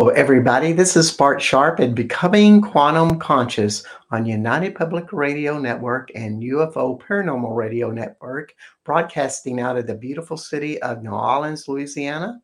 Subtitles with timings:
[0.00, 0.72] Hello, everybody.
[0.72, 6.98] This is Bart Sharp and Becoming Quantum Conscious on United Public Radio Network and UFO
[6.98, 12.40] Paranormal Radio Network, broadcasting out of the beautiful city of New Orleans, Louisiana.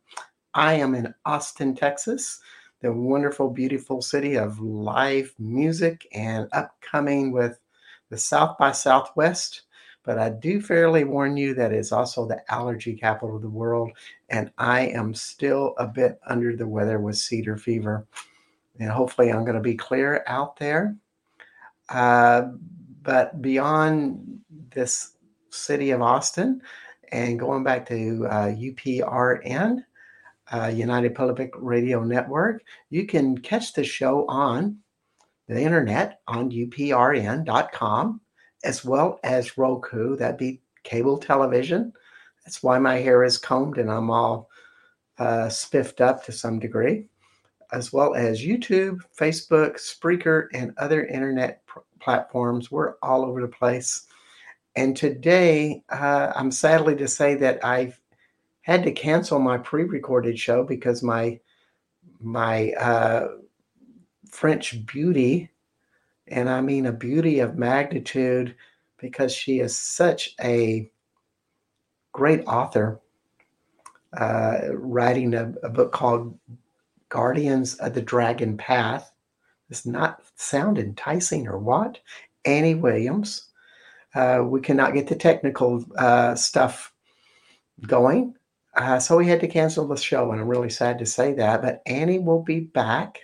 [0.53, 2.39] I am in Austin, Texas,
[2.81, 7.59] the wonderful, beautiful city of live music and upcoming with
[8.11, 9.63] the South by Southwest
[10.07, 13.91] but I do fairly warn you that it's also the allergy capital of the world,
[14.29, 18.07] and I am still a bit under the weather with cedar fever.
[18.79, 20.95] And hopefully, I'm going to be clear out there.
[21.89, 22.51] Uh,
[23.03, 25.17] but beyond this
[25.49, 26.61] city of Austin,
[27.11, 29.83] and going back to uh, UPRN,
[30.53, 34.77] uh, United Public Radio Network, you can catch the show on
[35.47, 38.21] the internet on uprn.com
[38.63, 40.15] as well as Roku.
[40.15, 41.93] That'd be cable television.
[42.45, 44.49] That's why my hair is combed and I'm all
[45.19, 47.07] uh, spiffed up to some degree,
[47.71, 52.71] as well as YouTube, Facebook, Spreaker, and other internet pr- platforms.
[52.71, 54.07] We're all over the place.
[54.75, 57.99] And today, uh, I'm sadly to say that I've
[58.61, 61.39] had to cancel my pre-recorded show because my
[62.19, 63.27] my uh,
[64.29, 65.49] French beauty
[66.29, 68.55] and I mean a beauty of magnitude
[68.97, 70.89] because she is such a
[72.11, 72.99] great author,
[74.17, 76.37] uh, writing a, a, book called
[77.09, 79.11] Guardians of the Dragon Path.
[79.69, 81.99] Does not sound enticing or what?
[82.45, 83.49] Annie Williams.
[84.15, 86.93] Uh, we cannot get the technical uh, stuff
[87.85, 88.33] going.
[88.75, 91.61] Uh, so we had to cancel the show, and I'm really sad to say that.
[91.61, 93.19] But Annie will be back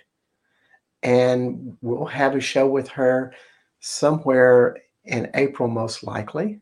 [1.04, 3.32] and we'll have a show with her
[3.80, 6.60] somewhere in April, most likely,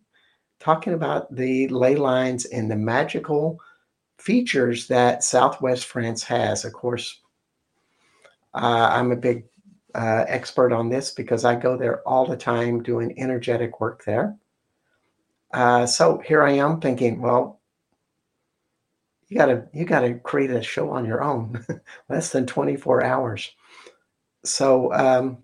[0.59, 3.61] talking about the ley lines and the magical
[4.19, 6.65] features that Southwest France has.
[6.65, 7.21] Of course,
[8.53, 9.45] uh, I'm a big
[9.95, 14.37] uh, expert on this because I go there all the time doing energetic work there.
[15.55, 17.61] Uh, so here I am thinking, well,
[19.29, 21.65] you gotta you gotta create a show on your own,
[22.09, 23.53] less than 24 hours
[24.45, 25.39] so um,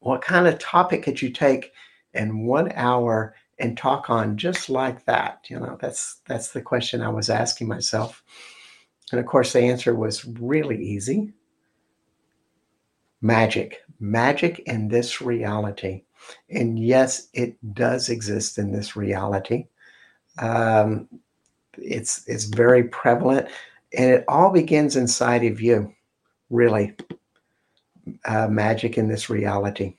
[0.00, 1.72] what kind of topic could you take
[2.14, 5.44] in one hour and talk on just like that?
[5.48, 8.22] You know that's that's the question i was asking myself.
[9.10, 11.32] And of course the answer was really easy.
[13.20, 13.82] Magic.
[13.98, 16.04] Magic in this reality.
[16.50, 19.66] And yes it does exist in this reality.
[20.38, 21.08] Um,
[21.78, 23.48] it's it's very prevalent.
[23.96, 25.92] And it all begins inside of you
[26.50, 26.94] really
[28.24, 29.96] uh, magic in this reality.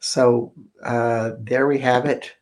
[0.00, 0.52] So
[0.82, 2.32] uh, there we have it.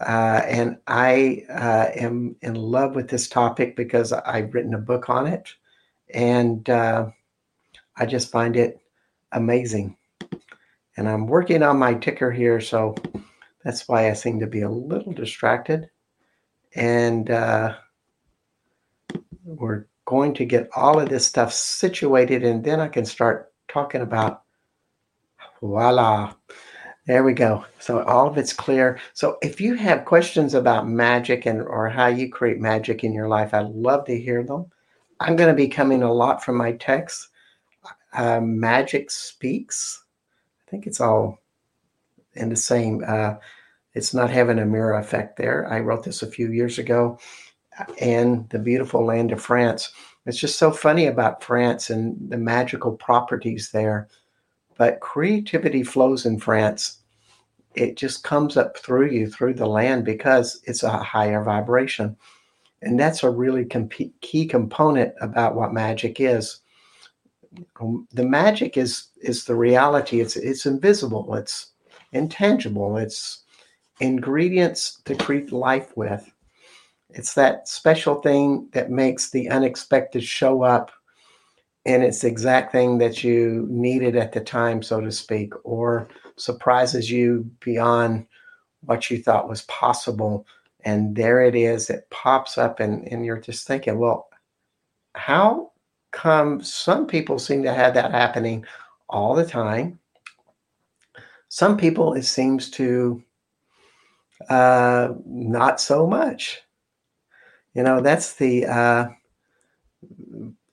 [0.00, 5.10] Uh, and I uh, am in love with this topic because I've written a book
[5.10, 5.52] on it.
[6.12, 7.10] And uh,
[7.96, 8.80] I just find it
[9.32, 9.96] amazing.
[10.96, 12.60] And I'm working on my ticker here.
[12.60, 12.94] So
[13.64, 15.90] that's why I seem to be a little distracted.
[16.74, 17.76] And uh,
[19.44, 24.02] we're going to get all of this stuff situated, and then I can start talking
[24.02, 24.42] about.
[25.60, 26.34] Voila.
[27.06, 27.64] There we go.
[27.78, 28.98] So all of it's clear.
[29.14, 33.28] So if you have questions about magic and or how you create magic in your
[33.28, 34.66] life, I'd love to hear them.
[35.18, 37.28] I'm going to be coming a lot from my texts.
[38.12, 40.04] Uh, magic speaks.
[40.66, 41.38] I think it's all
[42.34, 43.04] in the same.
[43.06, 43.34] Uh,
[43.94, 45.70] it's not having a mirror effect there.
[45.70, 47.18] I wrote this a few years ago,
[47.98, 49.92] in the beautiful land of France.
[50.26, 54.08] It's just so funny about France and the magical properties there.
[54.76, 56.98] But creativity flows in France.
[57.74, 62.16] It just comes up through you, through the land, because it's a higher vibration.
[62.82, 63.66] And that's a really
[64.20, 66.60] key component about what magic is.
[67.80, 70.20] Um, the magic is is the reality.
[70.20, 71.34] It's it's invisible.
[71.34, 71.72] It's
[72.12, 72.96] intangible.
[72.96, 73.44] It's
[74.00, 76.30] ingredients to create life with.
[77.14, 80.90] It's that special thing that makes the unexpected show up
[81.86, 86.08] and it's the exact thing that you needed at the time, so to speak, or
[86.36, 88.26] surprises you beyond
[88.82, 90.46] what you thought was possible.
[90.84, 94.28] And there it is, it pops up, and, and you're just thinking, well,
[95.14, 95.72] how
[96.10, 98.64] come some people seem to have that happening
[99.08, 99.98] all the time?
[101.48, 103.22] Some people, it seems to
[104.48, 106.60] uh, not so much.
[107.74, 109.08] You know, that's the uh,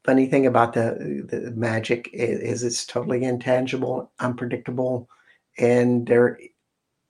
[0.03, 5.09] funny thing about the, the magic is, is, it's totally intangible, unpredictable,
[5.59, 6.39] and there.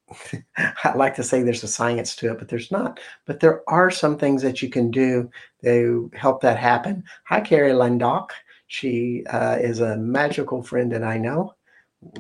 [0.58, 3.00] I like to say there's a science to it, but there's not.
[3.26, 5.30] But there are some things that you can do
[5.64, 7.04] to help that happen.
[7.26, 8.32] Hi, Carrie Landock.
[8.68, 11.56] She uh, is a magical friend that I know.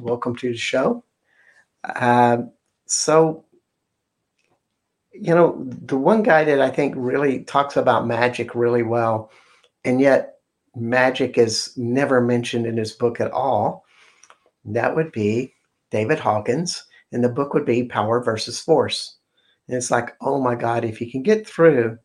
[0.01, 1.03] Welcome to the show.
[1.83, 2.43] Uh,
[2.85, 3.45] so,
[5.21, 9.31] you know, the one guy that I think really talks about magic really well,
[9.83, 10.35] and yet
[10.75, 13.85] magic is never mentioned in his book at all,
[14.65, 15.53] that would be
[15.91, 16.83] David Hawkins.
[17.11, 19.17] And the book would be Power versus Force.
[19.67, 21.97] And it's like, oh my God, if you can get through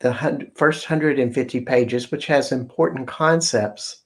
[0.00, 4.02] the first 150 pages, which has important concepts,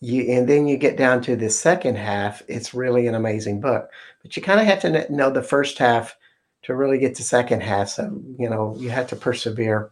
[0.00, 3.90] you and then you get down to the second half, it's really an amazing book.
[4.22, 6.16] But you kind of have to know the first half
[6.62, 7.88] to really get to second half.
[7.90, 9.90] So, you know, you have to persevere.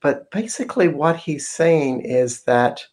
[0.00, 2.84] But basically, what he's saying is that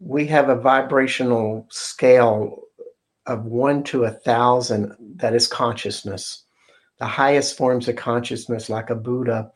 [0.00, 2.62] we have a vibrational scale
[3.26, 6.44] of one to a thousand that is consciousness.
[6.98, 9.50] The highest forms of consciousness, like a Buddha,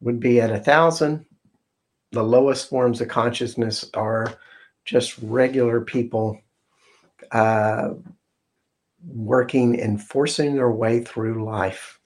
[0.00, 1.26] would be at a thousand.
[2.12, 4.38] The lowest forms of consciousness are
[4.84, 6.40] just regular people
[7.32, 7.90] uh,
[9.06, 11.98] working and forcing their way through life.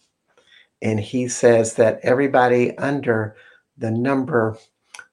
[0.82, 3.36] And he says that everybody under
[3.76, 4.56] the number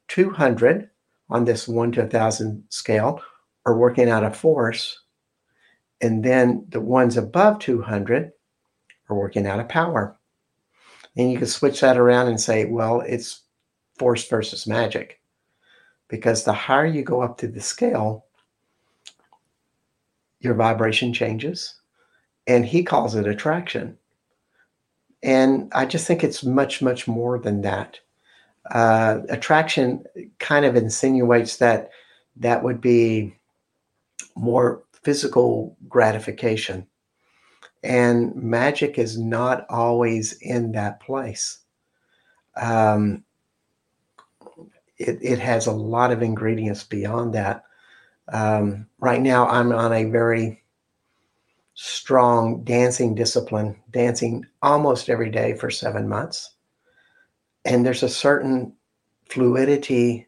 [0.07, 0.89] 200
[1.29, 3.21] on this one to a thousand scale
[3.65, 4.99] are working out of force.
[6.01, 8.31] And then the ones above 200
[9.09, 10.17] are working out of power.
[11.17, 13.43] And you can switch that around and say, well, it's
[13.97, 15.19] force versus magic.
[16.07, 18.24] Because the higher you go up to the scale,
[20.39, 21.75] your vibration changes.
[22.47, 23.97] And he calls it attraction.
[25.23, 27.99] And I just think it's much, much more than that.
[28.69, 30.03] Uh, attraction
[30.39, 31.89] kind of insinuates that
[32.37, 33.35] that would be
[34.35, 36.87] more physical gratification.
[37.83, 41.59] And magic is not always in that place.
[42.55, 43.23] Um,
[44.97, 47.63] it, it has a lot of ingredients beyond that.
[48.31, 50.63] Um, right now, I'm on a very
[51.75, 56.51] strong dancing discipline, dancing almost every day for seven months.
[57.65, 58.73] And there's a certain
[59.29, 60.27] fluidity,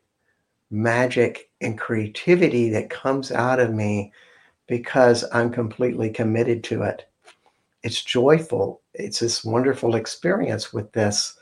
[0.69, 4.11] magic, and creativity that comes out of me
[4.67, 7.09] because I'm completely committed to it.
[7.83, 8.81] It's joyful.
[8.93, 11.37] It's this wonderful experience with this.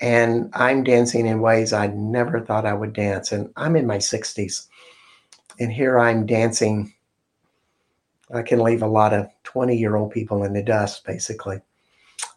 [0.00, 3.32] And I'm dancing in ways I never thought I would dance.
[3.32, 4.66] And I'm in my 60s.
[5.60, 6.92] And here I'm dancing
[8.32, 11.60] I can leave a lot of 20 year old people in the dust, basically.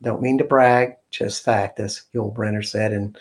[0.01, 3.17] Don't mean to brag, just fact, as Yul Brynner said, and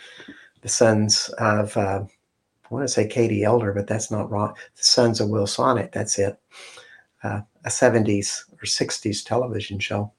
[0.63, 4.55] the sons of, uh, I want to say Katie Elder, but that's not wrong.
[4.77, 6.39] The sons of Will Sonnett, that's it.
[7.23, 10.11] Uh, a 70s or 60s television show.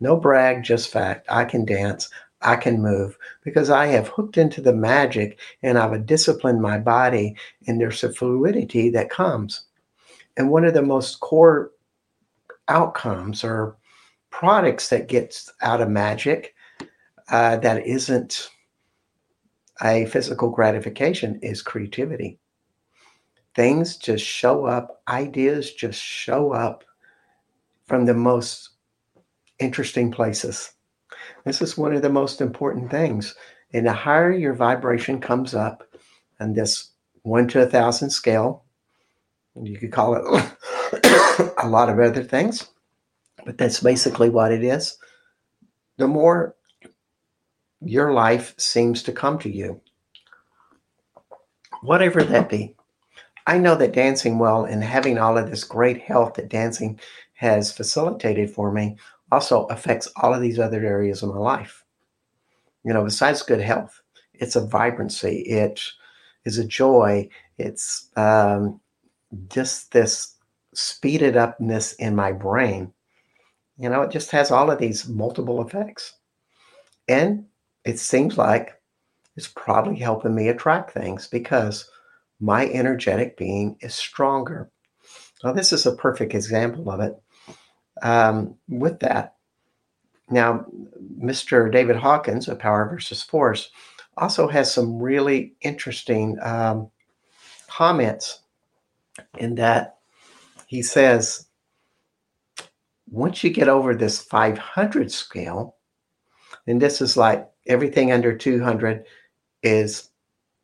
[0.00, 1.26] No brag, just fact.
[1.28, 2.08] I can dance.
[2.46, 7.34] I can move because I have hooked into the magic and I've disciplined my body,
[7.66, 9.64] and there's a fluidity that comes.
[10.36, 11.72] And one of the most core
[12.68, 13.76] outcomes or
[14.30, 16.54] products that gets out of magic
[17.30, 18.50] uh, that isn't
[19.82, 22.38] a physical gratification is creativity.
[23.56, 26.84] Things just show up, ideas just show up
[27.86, 28.70] from the most
[29.58, 30.75] interesting places.
[31.46, 33.36] This is one of the most important things.
[33.72, 35.84] And the higher your vibration comes up,
[36.40, 36.90] on this
[37.22, 38.64] one to a thousand scale,
[39.62, 40.54] you could call it
[41.62, 42.68] a lot of other things,
[43.44, 44.98] but that's basically what it is.
[45.96, 46.56] The more
[47.80, 49.80] your life seems to come to you,
[51.80, 52.74] whatever that be.
[53.46, 56.98] I know that dancing well and having all of this great health that dancing
[57.34, 58.96] has facilitated for me
[59.32, 61.84] also affects all of these other areas of my life.
[62.84, 64.00] You know, besides good health,
[64.34, 65.80] it's a vibrancy, it
[66.44, 67.28] is a joy,
[67.58, 68.80] it's um,
[69.48, 70.34] just this
[70.74, 72.92] speeded upness in my brain.
[73.78, 76.14] You know, it just has all of these multiple effects.
[77.08, 77.46] And
[77.84, 78.80] it seems like
[79.36, 81.88] it's probably helping me attract things because
[82.40, 84.70] my energetic being is stronger.
[85.44, 87.14] Now, this is a perfect example of it.
[88.02, 89.36] Um, with that,
[90.28, 90.66] now,
[91.22, 91.70] Mr.
[91.70, 93.70] David Hawkins of Power versus Force
[94.16, 96.90] also has some really interesting um,
[97.68, 98.40] comments
[99.38, 99.98] in that
[100.66, 101.46] he says
[103.08, 105.76] once you get over this 500 scale,
[106.66, 109.04] and this is like everything under 200
[109.62, 110.10] is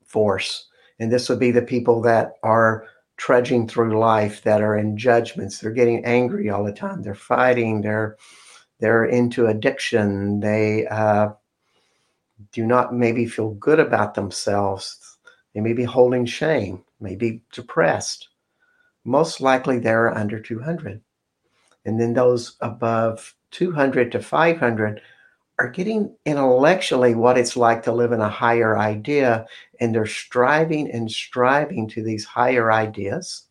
[0.05, 0.67] force.
[0.99, 2.87] And this would be the people that are
[3.17, 5.59] trudging through life that are in judgments.
[5.59, 7.03] They're getting angry all the time.
[7.03, 7.83] They're fighting.
[7.83, 8.17] They're
[8.81, 10.41] they're into addiction.
[10.41, 11.31] They uh,
[12.51, 15.19] do not maybe feel good about themselves.
[15.55, 18.29] They may be holding shame, maybe depressed.
[19.05, 21.01] Most likely they're under 200.
[21.85, 25.01] And then those above 200 to 500
[25.59, 29.47] are getting intellectually what it's like to live in a higher idea.
[29.81, 33.45] And they're striving and striving to these higher ideas.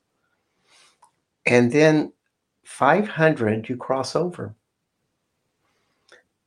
[1.45, 2.11] And then
[2.65, 4.55] 500, you cross over.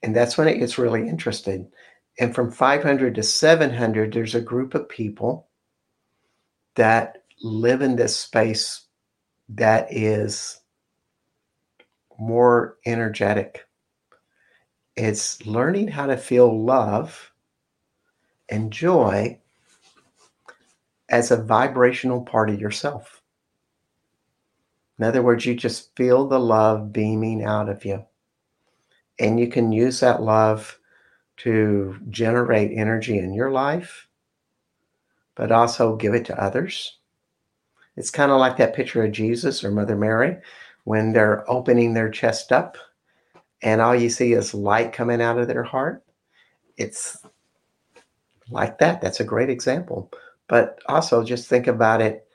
[0.03, 1.71] And that's when it gets really interesting.
[2.19, 5.49] And from 500 to 700, there's a group of people
[6.77, 8.83] that live in this space
[9.49, 10.61] that is
[12.19, 13.67] more energetic.
[14.97, 17.33] It's learning how to feel love
[18.49, 19.41] and joy
[21.09, 23.23] as a vibrational part of yourself.
[24.99, 28.05] In other words, you just feel the love beaming out of you.
[29.19, 30.79] And you can use that love
[31.39, 34.09] to generate energy in your life,
[35.35, 36.99] but also give it to others.
[37.97, 40.37] It's kind of like that picture of Jesus or Mother Mary
[40.85, 42.77] when they're opening their chest up
[43.65, 46.05] and all you see is light coming out of their heart.
[46.77, 47.17] It's
[48.51, 49.01] like that.
[49.01, 50.13] That's a great example.
[50.49, 52.29] But also just think about it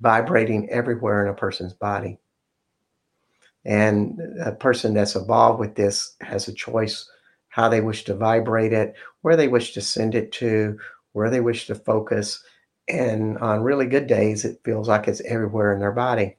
[0.00, 2.18] vibrating everywhere in a person's body.
[3.64, 7.08] And a person that's involved with this has a choice
[7.48, 10.76] how they wish to vibrate it, where they wish to send it to,
[11.12, 12.42] where they wish to focus.
[12.88, 16.36] And on really good days, it feels like it's everywhere in their body.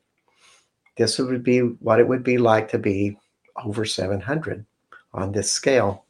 [0.98, 3.18] This would be what it would be like to be
[3.63, 4.65] over 700
[5.13, 6.05] on this scale.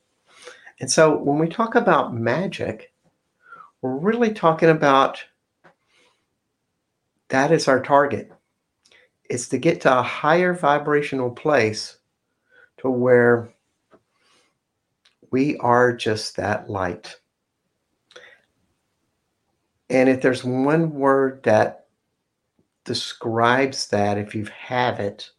[0.79, 2.93] And so when we talk about magic,
[3.81, 5.23] we're really talking about
[7.29, 8.31] that is our target.
[9.29, 11.97] It's to get to a higher vibrational place
[12.77, 13.53] to where
[15.31, 17.15] we are just that light.
[19.89, 21.87] And if there's one word that
[22.85, 25.31] describes that, if you have it,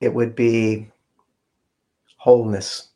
[0.00, 0.90] it would be
[2.16, 2.88] wholeness.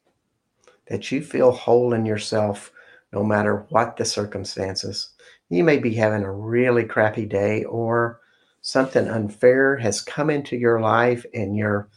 [0.89, 2.71] That you feel whole in yourself
[3.13, 5.11] no matter what the circumstances.
[5.49, 8.21] You may be having a really crappy day or
[8.61, 11.89] something unfair has come into your life and you're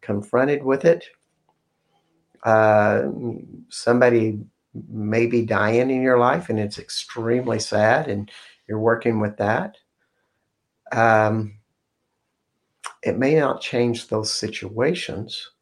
[0.00, 1.04] confronted with it
[2.46, 3.02] uh,
[3.68, 4.38] somebody
[4.88, 8.30] may be dying in your life and it's extremely sad and
[8.68, 9.76] you're working with that.
[10.92, 11.58] Um,
[13.06, 15.52] it may not change those situations.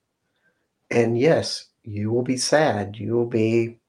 [0.90, 3.80] And yes, you will be sad, you will be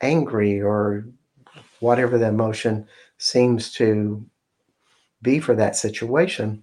[0.00, 1.06] angry, or
[1.80, 2.88] whatever the emotion
[3.18, 4.24] seems to
[5.20, 6.62] be for that situation.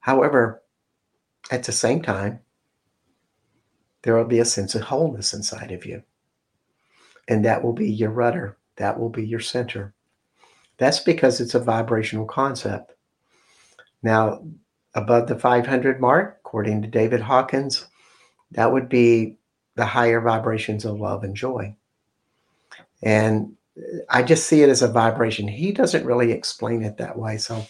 [0.00, 0.60] However,
[1.52, 2.40] at the same time,
[4.02, 6.02] there will be a sense of wholeness inside of you.
[7.28, 9.94] And that will be your rudder, that will be your center.
[10.78, 12.94] That's because it's a vibrational concept.
[14.02, 14.42] Now,
[14.94, 17.86] above the 500 mark, according to David Hawkins,
[18.52, 19.36] that would be
[19.74, 21.74] the higher vibrations of love and joy.
[23.02, 23.54] And
[24.08, 25.46] I just see it as a vibration.
[25.46, 27.38] He doesn't really explain it that way.
[27.38, 27.64] So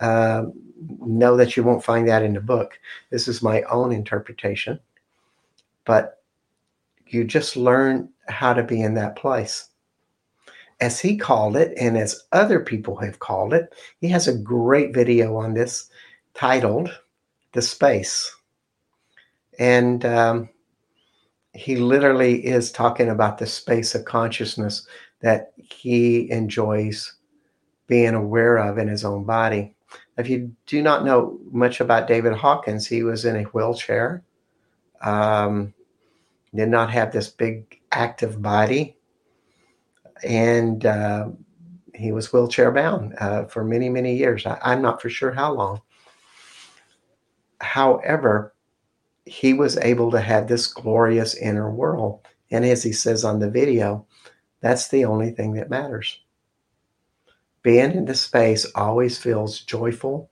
[0.00, 0.46] uh,
[1.00, 2.78] know that you won't find that in the book.
[3.10, 4.80] This is my own interpretation
[5.84, 6.22] but
[7.06, 9.68] you just learn how to be in that place.
[10.84, 14.92] As he called it, and as other people have called it, he has a great
[14.92, 15.88] video on this
[16.34, 16.90] titled
[17.54, 18.30] The Space.
[19.58, 20.50] And um,
[21.54, 24.86] he literally is talking about the space of consciousness
[25.22, 27.14] that he enjoys
[27.86, 29.74] being aware of in his own body.
[30.18, 34.22] If you do not know much about David Hawkins, he was in a wheelchair
[35.00, 35.72] um,
[36.54, 38.98] did not have this big active body,
[40.22, 41.28] and uh,
[41.94, 44.46] he was wheelchair bound uh, for many, many years.
[44.46, 45.80] I, I'm not for sure how long.
[47.60, 48.54] However,
[49.26, 52.26] he was able to have this glorious inner world.
[52.50, 54.06] And as he says on the video,
[54.60, 56.20] that's the only thing that matters.
[57.62, 60.30] Being in the space always feels joyful,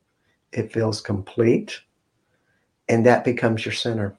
[0.53, 1.81] it feels complete,
[2.89, 4.15] and that becomes your center.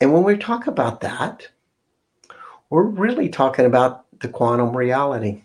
[0.00, 1.48] And when we talk about that,
[2.72, 5.44] we're really talking about the quantum reality.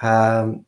[0.00, 0.64] Um,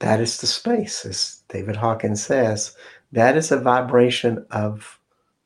[0.00, 2.76] that is the space, as David Hawkins says.
[3.12, 5.00] That is a vibration of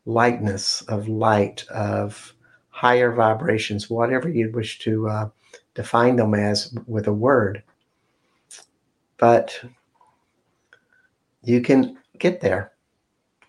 [0.05, 2.35] lightness, of light, of
[2.71, 5.29] higher vibrations, whatever you wish to uh,
[5.75, 7.63] define them as with a word.
[9.17, 9.63] But
[11.45, 12.73] you can get there.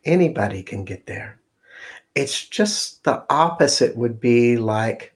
[0.06, 1.41] Anybody can get there.
[2.16, 5.16] It's just the opposite would be like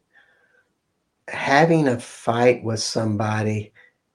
[1.28, 3.74] having a fight with somebody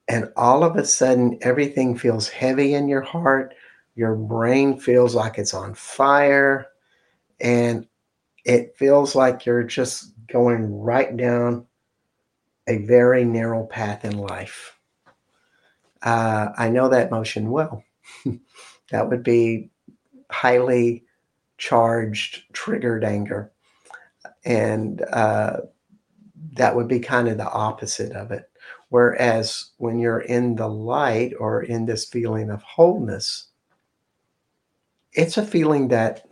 [0.09, 3.55] and all of a sudden everything feels heavy in your heart
[3.97, 6.69] your brain feels like it's on fire
[7.41, 7.87] and
[8.45, 11.67] it feels like you're just going right down
[12.69, 14.79] a very narrow path in life.
[16.03, 17.85] Uh, i know that motion well.
[18.91, 19.71] That would be
[20.33, 21.05] highly
[21.61, 23.53] charged triggered anger
[24.45, 25.59] and uh,
[26.55, 28.51] that would be kind of the opposite of it
[28.91, 33.47] Whereas when you're in the light or in this feeling of wholeness,
[35.13, 36.29] it's a feeling that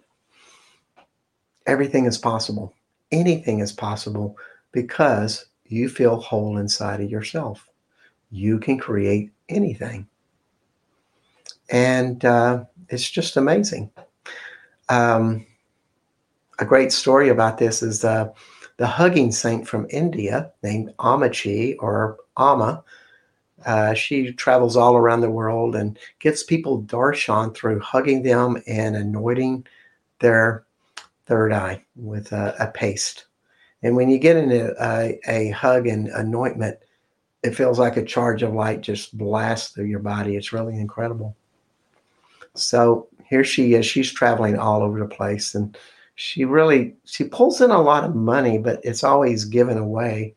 [1.66, 2.74] everything is possible.
[3.12, 4.36] Anything is possible
[4.72, 7.68] because you feel whole inside of yourself.
[8.30, 10.08] You can create anything.
[11.70, 13.92] And uh, it's just amazing.
[14.88, 15.46] Um,
[16.58, 18.30] a great story about this is uh,
[18.78, 22.82] the hugging saint from India named Ammachi or Amma.
[23.66, 28.96] Uh, she travels all around the world and gets people darshan through hugging them and
[28.96, 29.66] anointing
[30.20, 30.64] their
[31.26, 33.26] third eye with a, a paste.
[33.82, 36.78] And when you get into a, a, hug and anointment,
[37.42, 40.36] it feels like a charge of light just blasts through your body.
[40.36, 41.36] It's really incredible.
[42.54, 43.86] So here she is.
[43.86, 45.76] She's traveling all over the place, and
[46.14, 50.34] she really she pulls in a lot of money, but it's always given away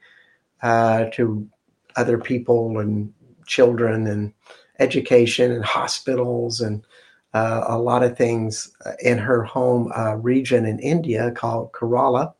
[0.61, 1.47] uh, to
[1.95, 3.13] other people and
[3.47, 4.33] children and
[4.79, 6.85] education and hospitals and
[7.33, 12.33] uh, a lot of things in her home uh, region in India called Kerala.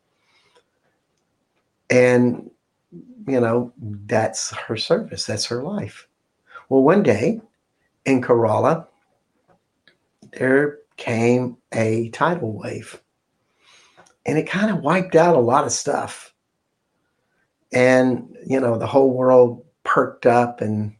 [1.89, 2.49] And,
[3.27, 3.73] you know,
[4.05, 6.07] that's her service, that's her life.
[6.69, 7.41] Well, one day
[8.05, 8.87] in Kerala,
[10.33, 13.01] there came a tidal wave.
[14.25, 16.33] And it kind of wiped out a lot of stuff.
[17.73, 20.93] And you know the whole world perked up and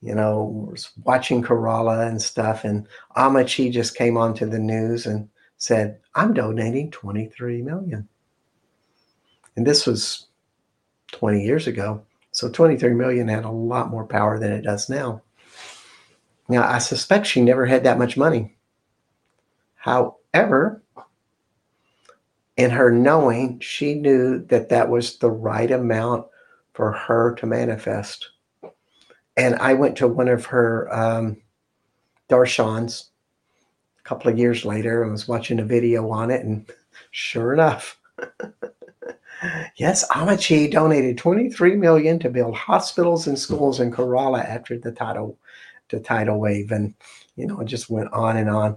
[0.00, 2.64] you know was watching Kerala and stuff.
[2.64, 8.08] And Ammachi just came onto the news and said I'm donating 23 million.
[9.56, 10.26] And this was
[11.12, 12.02] 20 years ago.
[12.30, 15.22] So 23 million had a lot more power than it does now
[16.48, 18.56] now I suspect she never had that much money
[19.74, 20.82] however
[22.56, 26.26] in her knowing, she knew that that was the right amount
[26.74, 28.30] for her to manifest.
[29.36, 31.38] And I went to one of her um,
[32.28, 33.06] darshans
[33.98, 36.44] a couple of years later and was watching a video on it.
[36.44, 36.70] And
[37.10, 37.98] sure enough,
[39.76, 45.38] yes, Ammachi donated 23 million to build hospitals and schools in Kerala after the tidal,
[45.92, 46.72] the tidal wave.
[46.72, 46.94] And,
[47.36, 48.76] you know, it just went on and on.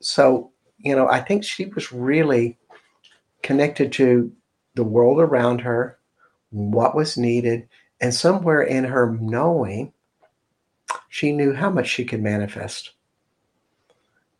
[0.00, 2.58] So, you know, I think she was really
[3.42, 4.32] connected to
[4.74, 5.98] the world around her,
[6.50, 7.68] what was needed,
[8.00, 9.92] and somewhere in her knowing,
[11.08, 12.92] she knew how much she could manifest.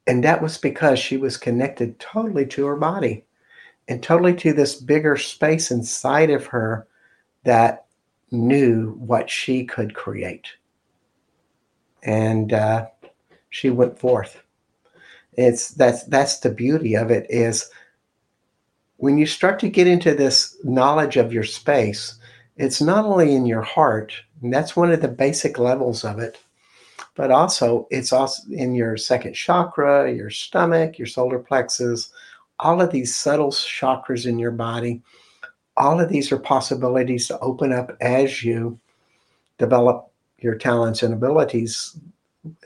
[0.07, 3.25] And that was because she was connected totally to her body
[3.88, 6.87] and totally to this bigger space inside of her
[7.44, 7.87] that
[8.31, 10.49] knew what she could create.
[12.05, 12.87] And uh,
[13.51, 14.43] she went forth.
[15.35, 17.69] It's that's that's the beauty of it is
[18.97, 22.14] when you start to get into this knowledge of your space,
[22.57, 26.38] it's not only in your heart, and that's one of the basic levels of it,
[27.17, 32.11] but also it's also in your second chakra, your stomach, your solar plexus,
[32.61, 35.03] all of these subtle chakras in your body.
[35.77, 38.79] All of these are possibilities to open up as you
[39.59, 41.99] develop your talents and abilities,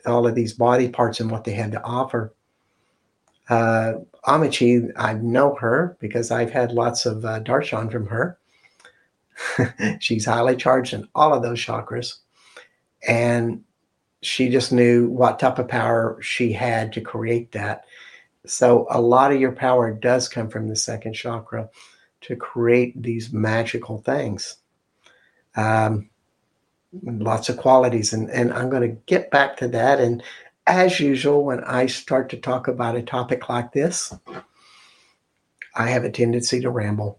[0.07, 2.35] all of these body parts and what they had to offer.
[3.49, 3.95] Uh,
[4.27, 8.39] Ammachi, I know her because I've had lots of uh, darshan from her.
[10.01, 12.17] She's highly charged in all of those chakras.
[13.07, 13.63] And
[14.23, 17.85] she just knew what type of power she had to create that.
[18.47, 21.69] So a lot of your power does come from the second chakra
[22.23, 24.57] to create these magical things.
[25.55, 26.11] Um,
[27.03, 28.13] lots of qualities.
[28.13, 30.23] And, and I'm going to get back to that and
[30.69, 34.15] as usual, when I start to talk about a topic like this,
[35.75, 37.19] I have a tendency to ramble.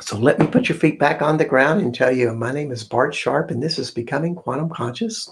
[0.00, 2.70] So let me put your feet back on the ground and tell you my name
[2.70, 5.28] is Bart Sharp, and this is Becoming Quantum Conscious.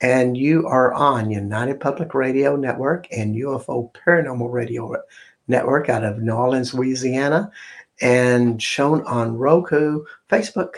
[0.00, 4.96] And you are on United Public Radio Network and UFO Paranormal Radio
[5.46, 7.50] Network out of New Orleans, Louisiana,
[8.00, 10.74] and shown on Roku, Facebook,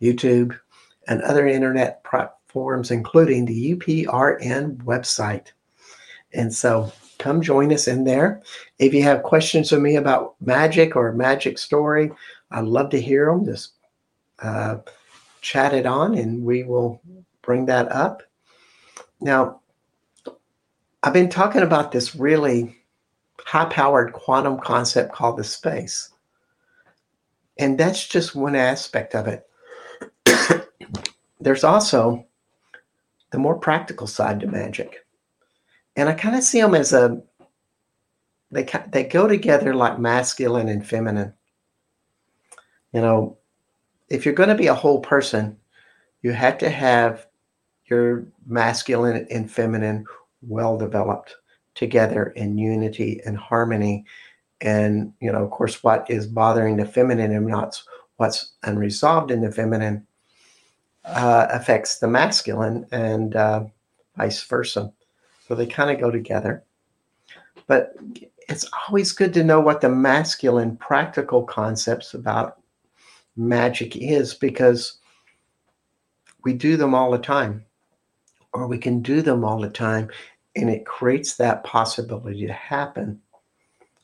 [0.00, 0.58] YouTube,
[1.06, 5.48] and other internet platforms, including the UPRN website.
[6.32, 8.42] And so come join us in there.
[8.78, 12.12] If you have questions for me about magic or magic story,
[12.50, 13.44] I'd love to hear them.
[13.44, 13.72] Just
[14.40, 14.78] uh,
[15.40, 17.00] chat it on and we will
[17.42, 18.22] bring that up.
[19.20, 19.60] Now,
[21.02, 22.76] I've been talking about this really
[23.40, 26.10] high powered quantum concept called the space.
[27.58, 29.47] And that's just one aspect of it.
[31.40, 32.26] There's also
[33.30, 35.06] the more practical side to magic.
[35.96, 37.22] And I kind of see them as a,
[38.50, 41.32] they, they go together like masculine and feminine.
[42.92, 43.38] You know,
[44.08, 45.56] if you're going to be a whole person,
[46.22, 47.26] you have to have
[47.86, 50.06] your masculine and feminine
[50.42, 51.36] well developed
[51.74, 54.04] together in unity and harmony.
[54.60, 57.80] And, you know, of course, what is bothering the feminine and not
[58.16, 60.06] what's unresolved in the feminine
[61.08, 63.64] uh, affects the masculine and uh,
[64.16, 64.92] vice versa.
[65.46, 66.64] So they kind of go together.
[67.66, 67.94] But
[68.48, 72.60] it's always good to know what the masculine practical concepts about
[73.36, 74.98] magic is because
[76.44, 77.64] we do them all the time,
[78.52, 80.08] or we can do them all the time,
[80.56, 83.20] and it creates that possibility to happen.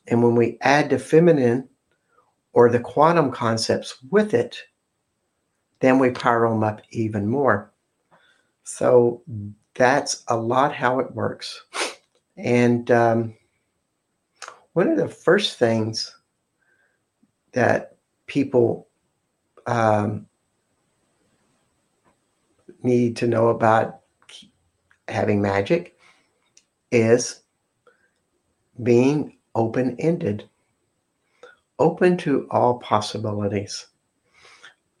[0.07, 1.67] And when we add the feminine
[2.53, 4.61] or the quantum concepts with it,
[5.85, 7.71] then we power them up even more.
[8.63, 9.21] So
[9.75, 11.63] that's a lot how it works.
[12.37, 13.35] And um,
[14.73, 16.15] one of the first things
[17.53, 17.95] that
[18.27, 18.87] people
[19.67, 20.25] um,
[22.83, 24.01] need to know about
[25.07, 25.97] having magic
[26.91, 27.41] is
[28.83, 30.49] being open ended,
[31.79, 33.87] open to all possibilities.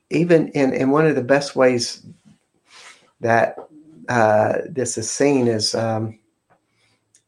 [0.09, 2.05] Even in, in one of the best ways
[3.21, 3.57] that
[4.07, 6.19] uh, this is seen is um,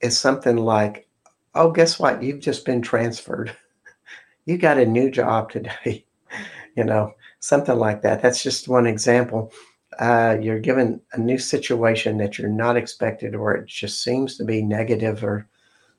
[0.01, 1.07] is something like,
[1.55, 2.21] oh, guess what?
[2.21, 3.55] You've just been transferred.
[4.45, 6.05] you got a new job today.
[6.75, 8.21] you know, something like that.
[8.21, 9.51] That's just one example.
[9.99, 14.45] Uh, you're given a new situation that you're not expected, or it just seems to
[14.45, 15.47] be negative or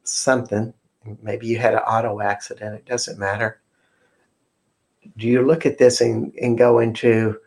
[0.04, 0.72] something.
[1.22, 2.76] Maybe you had an auto accident.
[2.76, 3.60] It doesn't matter.
[5.16, 7.38] Do you look at this and, and go into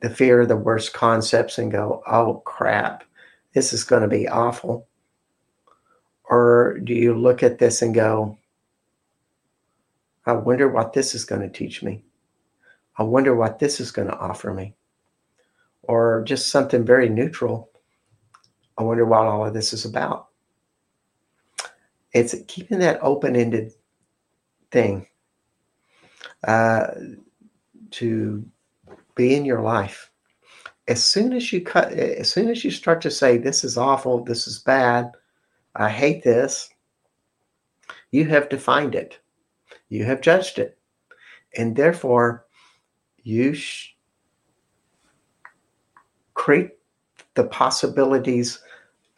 [0.00, 3.04] the fear of the worst concepts and go, oh crap,
[3.52, 4.86] this is going to be awful?
[6.24, 8.38] Or do you look at this and go,
[10.26, 12.04] I wonder what this is going to teach me?
[12.96, 14.74] I wonder what this is going to offer me.
[15.82, 17.70] Or just something very neutral.
[18.76, 20.28] I wonder what all of this is about.
[22.12, 23.72] It's keeping that open ended
[24.70, 25.06] thing
[26.46, 26.88] uh,
[27.90, 28.44] to
[29.14, 30.10] be in your life.
[30.86, 34.24] As soon as you cut, as soon as you start to say, This is awful,
[34.24, 35.12] this is bad,
[35.74, 36.70] I hate this,
[38.10, 39.18] you have defined it,
[39.88, 40.78] you have judged it.
[41.56, 42.46] And therefore,
[43.22, 43.94] you sh-
[46.34, 46.70] create
[47.34, 48.62] the possibilities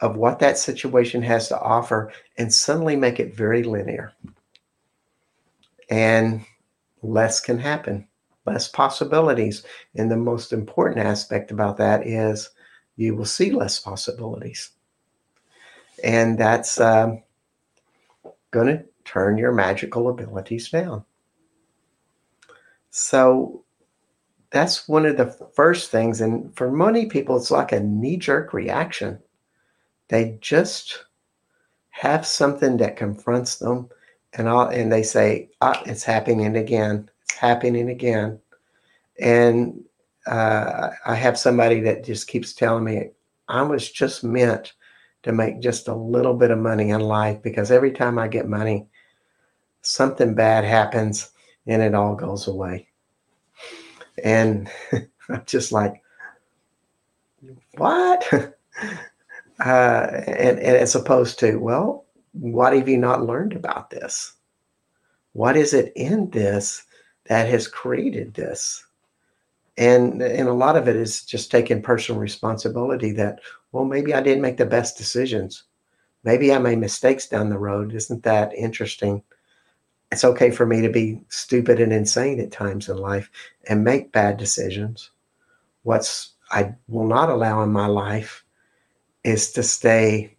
[0.01, 4.13] of what that situation has to offer and suddenly make it very linear.
[5.89, 6.45] And
[7.01, 8.07] less can happen,
[8.45, 9.63] less possibilities.
[9.95, 12.49] And the most important aspect about that is
[12.95, 14.71] you will see less possibilities.
[16.03, 17.23] And that's um,
[18.51, 21.03] going to turn your magical abilities down.
[22.89, 23.63] So
[24.51, 26.21] that's one of the first things.
[26.21, 29.19] And for many people, it's like a knee jerk reaction.
[30.09, 31.05] They just
[31.89, 33.89] have something that confronts them,
[34.33, 37.09] and all, and they say, ah, "It's happening again.
[37.23, 38.39] It's happening again."
[39.19, 39.83] And
[40.27, 43.09] uh, I have somebody that just keeps telling me,
[43.47, 44.73] "I was just meant
[45.23, 48.47] to make just a little bit of money in life because every time I get
[48.47, 48.87] money,
[49.81, 51.31] something bad happens
[51.67, 52.87] and it all goes away."
[54.23, 54.69] And
[55.29, 56.01] I'm just like,
[57.77, 58.33] what?
[58.33, 58.47] uh,
[59.59, 64.33] and, and as opposed to, well, what have you not learned about this?
[65.33, 66.83] What is it in this
[67.25, 68.85] that has created this?
[69.77, 73.39] And, and a lot of it is just taking personal responsibility that,
[73.71, 75.63] well, maybe I didn't make the best decisions.
[76.23, 77.93] Maybe I made mistakes down the road.
[77.93, 79.23] Isn't that interesting?
[80.11, 83.31] it's okay for me to be stupid and insane at times in life
[83.69, 85.11] and make bad decisions.
[85.83, 88.43] What's I will not allow in my life
[89.23, 90.35] is to stay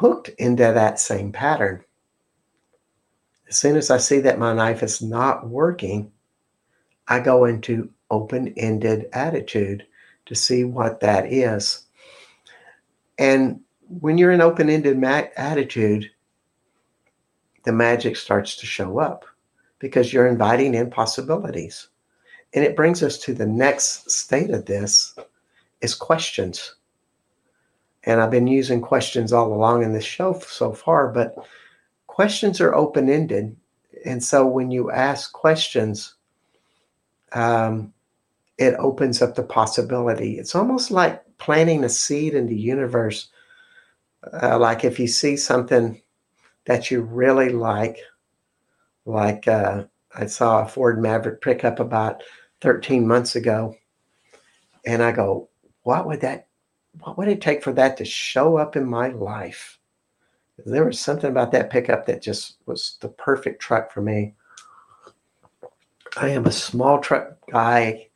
[0.00, 1.84] hooked into that same pattern.
[3.50, 6.10] As soon as I see that my knife is not working,
[7.06, 9.86] I go into open ended attitude
[10.24, 11.84] to see what that is.
[13.18, 16.10] And when you're in open-ended ma- attitude,
[17.64, 19.26] the magic starts to show up
[19.80, 21.88] because you're inviting in possibilities.
[22.54, 25.14] And it brings us to the next state of this
[25.82, 26.76] is questions.
[28.04, 31.34] And I've been using questions all along in this show so far, but
[32.06, 33.56] questions are open ended.
[34.04, 36.14] And so when you ask questions,
[37.32, 37.92] um,
[38.58, 40.38] it opens up the possibility.
[40.38, 43.28] It's almost like planting a seed in the universe.
[44.42, 46.00] Uh, like if you see something
[46.66, 47.98] that you really like,
[49.06, 49.84] like uh,
[50.14, 52.22] I saw a Ford Maverick pickup about
[52.60, 53.76] 13 months ago,
[54.84, 55.48] and I go,
[55.82, 56.48] what would that,
[56.98, 59.78] what would it take for that to show up in my life?
[60.66, 64.34] There was something about that pickup that just was the perfect truck for me.
[66.16, 68.08] I am a small truck guy.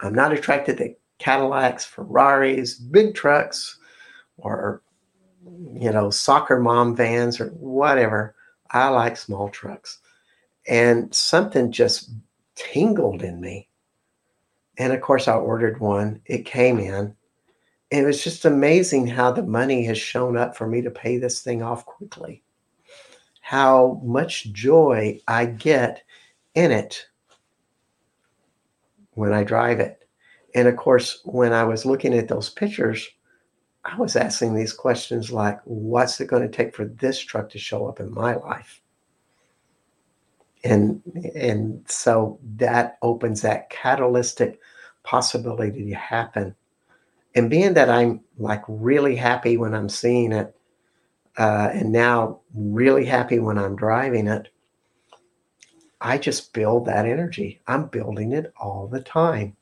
[0.00, 3.78] I'm not attracted to Cadillacs, Ferraris, big trucks,
[4.38, 4.82] or
[5.74, 8.34] you know, soccer mom vans or whatever.
[8.70, 9.98] I like small trucks.
[10.66, 12.10] And something just
[12.54, 13.68] tingled in me.
[14.78, 16.20] And of course, I ordered one.
[16.26, 17.14] It came in.
[17.94, 21.42] It was just amazing how the money has shown up for me to pay this
[21.42, 22.42] thing off quickly.
[23.40, 26.02] How much joy I get
[26.54, 27.06] in it
[29.12, 30.08] when I drive it.
[30.54, 33.08] And of course, when I was looking at those pictures,
[33.84, 37.58] I was asking these questions like, what's it going to take for this truck to
[37.58, 38.80] show up in my life?
[40.62, 41.02] And
[41.34, 44.58] and so that opens that catalytic
[45.02, 46.54] possibility to happen.
[47.34, 50.54] And being that I'm like really happy when I'm seeing it,
[51.36, 54.48] uh, and now really happy when I'm driving it,
[56.00, 57.60] I just build that energy.
[57.66, 59.56] I'm building it all the time.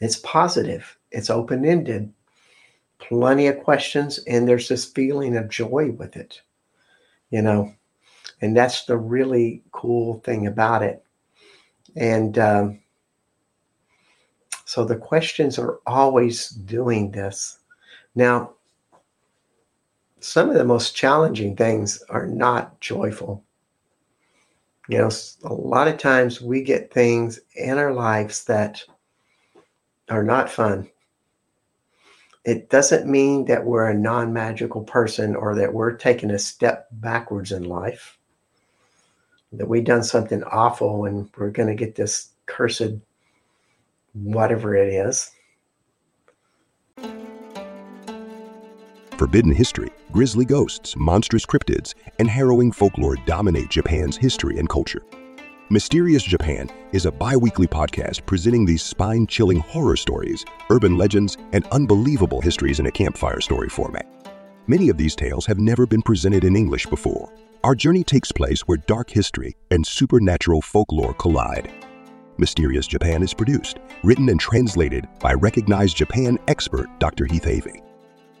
[0.00, 2.12] It's positive, it's open ended,
[2.98, 6.40] plenty of questions, and there's this feeling of joy with it,
[7.30, 7.74] you know.
[8.40, 11.04] And that's the really cool thing about it.
[11.96, 12.80] And um,
[14.74, 17.58] so the questions are always doing this.
[18.16, 18.54] Now,
[20.18, 23.44] some of the most challenging things are not joyful.
[24.88, 25.10] You know,
[25.44, 28.82] a lot of times we get things in our lives that
[30.10, 30.90] are not fun
[32.44, 36.88] it doesn't mean that we're a non magical person or that we're taking a step
[36.92, 38.18] backwards in life,
[39.52, 42.98] that we've done something awful and we're going to get this cursed
[44.14, 45.30] whatever it is.
[49.18, 55.02] Forbidden history, grisly ghosts, monstrous cryptids, and harrowing folklore dominate Japan's history and culture.
[55.70, 61.36] Mysterious Japan is a bi weekly podcast presenting these spine chilling horror stories, urban legends,
[61.52, 64.06] and unbelievable histories in a campfire story format.
[64.66, 67.32] Many of these tales have never been presented in English before.
[67.62, 71.72] Our journey takes place where dark history and supernatural folklore collide.
[72.38, 77.26] Mysterious Japan is produced, written, and translated by recognized Japan expert Dr.
[77.26, 77.80] Heath Avey.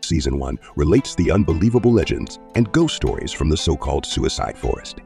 [0.02, 5.00] Season 1 relates the unbelievable legends and ghost stories from the so called suicide forest.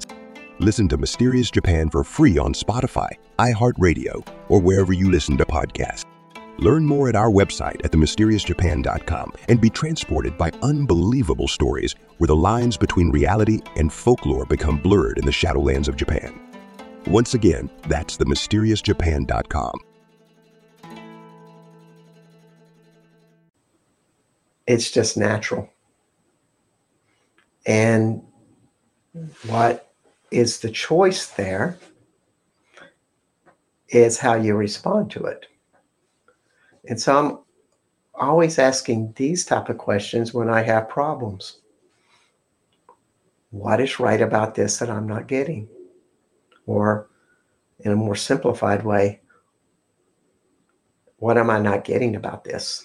[0.59, 6.05] Listen to Mysterious Japan for free on Spotify, iHeartRadio, or wherever you listen to podcasts.
[6.59, 12.35] Learn more at our website at themysteriousjapan.com and be transported by unbelievable stories where the
[12.35, 16.48] lines between reality and folklore become blurred in the shadowlands of Japan.
[17.09, 19.81] Once again, that's themysteriousjapan.com.
[24.67, 25.71] It's just natural.
[27.65, 28.23] And
[29.47, 29.91] what
[30.31, 31.79] is the choice there
[33.89, 35.47] is how you respond to it.
[36.87, 37.39] And so I'm
[38.15, 41.61] always asking these type of questions when I have problems.
[43.51, 45.69] What is right about this that I'm not getting?
[46.69, 47.09] Or
[47.81, 49.23] in a more simplified way,
[51.17, 52.85] what am I not getting about this?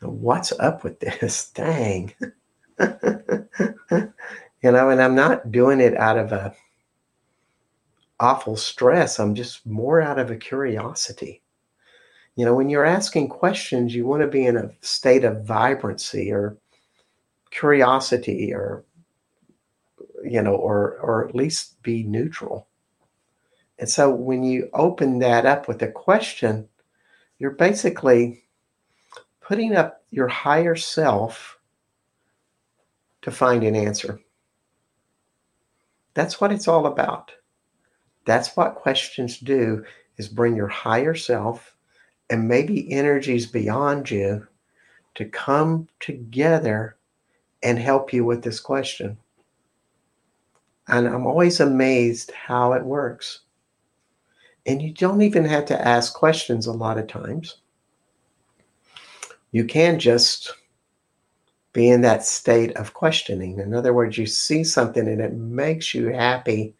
[0.00, 1.50] What's up with this?
[1.54, 2.14] Dang.
[4.62, 6.54] you know and i'm not doing it out of a
[8.18, 11.42] awful stress i'm just more out of a curiosity
[12.36, 16.32] you know when you're asking questions you want to be in a state of vibrancy
[16.32, 16.56] or
[17.50, 18.82] curiosity or
[20.24, 22.66] you know or or at least be neutral
[23.78, 26.68] and so when you open that up with a question
[27.38, 28.42] you're basically
[29.40, 31.58] putting up your higher self
[33.22, 34.20] to find an answer
[36.14, 37.32] that's what it's all about.
[38.24, 39.84] That's what questions do
[40.16, 41.74] is bring your higher self
[42.28, 44.46] and maybe energies beyond you
[45.14, 46.96] to come together
[47.62, 49.18] and help you with this question.
[50.90, 53.40] And I'm always amazed how it works.
[54.66, 57.58] And you don't even have to ask questions a lot of times.
[59.52, 60.52] You can just
[61.72, 63.60] be in that state of questioning.
[63.60, 66.74] In other words, you see something and it makes you happy.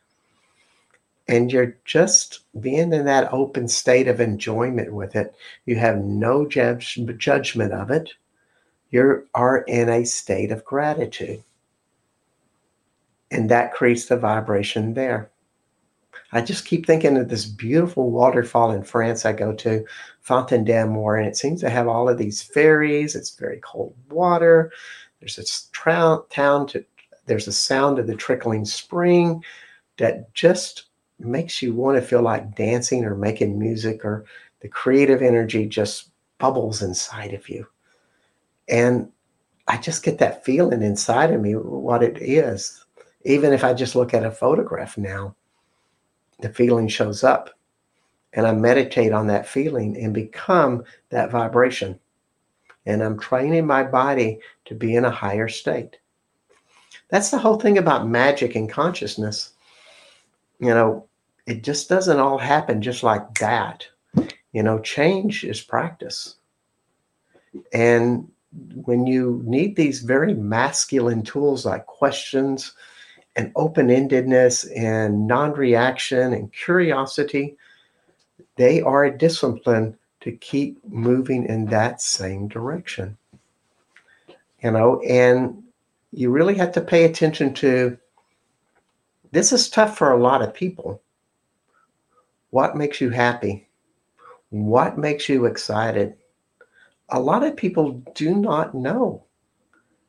[1.29, 5.35] And you're just being in that open state of enjoyment with it.
[5.66, 8.11] You have no judge, judgment of it.
[8.90, 11.44] You are in a state of gratitude.
[13.31, 15.31] And that creates the vibration there.
[16.33, 19.85] I just keep thinking of this beautiful waterfall in France I go to,
[20.21, 23.16] Fontaine d'Amour, and it seems to have all of these fairies.
[23.16, 24.71] It's very cold water.
[25.19, 26.85] There's tra- town to,
[27.27, 29.45] there's a sound of the trickling spring
[29.99, 30.85] that just
[31.19, 34.25] makes you want to feel like dancing or making music, or
[34.61, 37.66] the creative energy just bubbles inside of you.
[38.69, 39.11] And
[39.66, 42.85] I just get that feeling inside of me what it is.
[43.25, 45.35] Even if I just look at a photograph now,
[46.41, 47.51] the feeling shows up.
[48.33, 51.99] And I meditate on that feeling and become that vibration.
[52.87, 55.99] And I'm training my body to be in a higher state.
[57.09, 59.53] That's the whole thing about magic and consciousness.
[60.61, 61.07] You know,
[61.47, 63.87] it just doesn't all happen just like that.
[64.53, 66.37] You know, change is practice.
[67.73, 68.31] And
[68.85, 72.75] when you need these very masculine tools like questions
[73.37, 77.57] and open endedness and non reaction and curiosity,
[78.57, 83.16] they are a discipline to keep moving in that same direction.
[84.62, 85.62] You know, and
[86.12, 87.97] you really have to pay attention to
[89.33, 91.01] this is tough for a lot of people.
[92.51, 93.69] What makes you happy?
[94.51, 96.16] What makes you excited?
[97.11, 99.23] A lot of people do not know.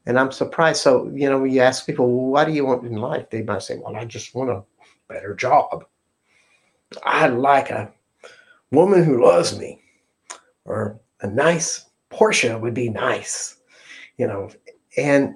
[0.05, 0.81] And I'm surprised.
[0.81, 3.29] So, you know, when you ask people, what do you want in life?
[3.29, 4.63] They might say, well, I just want a
[5.07, 5.85] better job.
[7.03, 7.91] I'd like a
[8.71, 9.81] woman who loves me
[10.65, 13.57] or a nice Porsche would be nice,
[14.17, 14.49] you know.
[14.97, 15.33] And,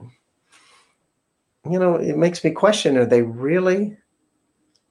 [1.69, 3.97] you know, it makes me question are they really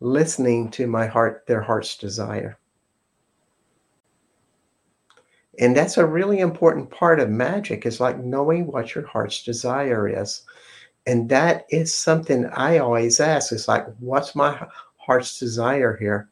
[0.00, 2.58] listening to my heart, their heart's desire?
[5.58, 10.08] And that's a really important part of magic is like knowing what your heart's desire
[10.08, 10.42] is.
[11.06, 13.52] And that is something I always ask.
[13.52, 16.28] It's like, what's my heart's desire here?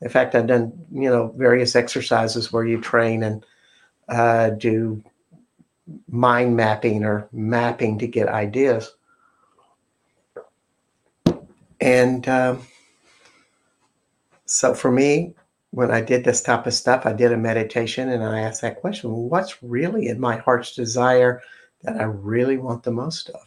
[0.00, 3.46] In fact, I've done, you know, various exercises where you train and
[4.08, 5.02] uh, do
[6.08, 8.94] mind mapping or mapping to get ideas.
[11.80, 12.62] And um,
[14.46, 15.35] so for me,
[15.76, 18.80] when I did this type of stuff, I did a meditation and I asked that
[18.80, 21.42] question what's really in my heart's desire
[21.82, 23.46] that I really want the most of?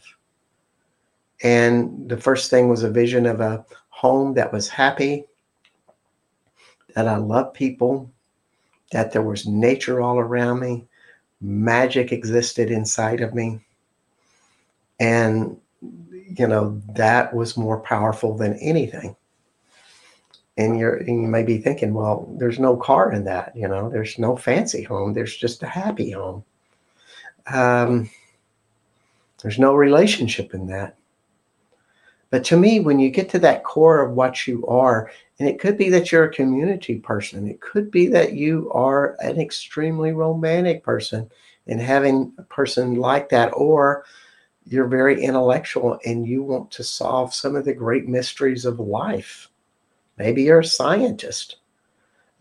[1.42, 5.24] And the first thing was a vision of a home that was happy,
[6.94, 8.08] that I loved people,
[8.92, 10.86] that there was nature all around me,
[11.40, 13.58] magic existed inside of me.
[15.00, 19.16] And, you know, that was more powerful than anything
[20.60, 23.88] and you're and you may be thinking well there's no car in that you know
[23.88, 26.44] there's no fancy home there's just a happy home.
[27.46, 28.10] Um,
[29.42, 30.96] there's no relationship in that.
[32.28, 35.58] But to me when you get to that core of what you are and it
[35.58, 40.12] could be that you're a community person it could be that you are an extremely
[40.12, 41.30] romantic person
[41.66, 44.04] and having a person like that or
[44.66, 49.49] you're very intellectual and you want to solve some of the great mysteries of life
[50.20, 51.56] Maybe you're a scientist.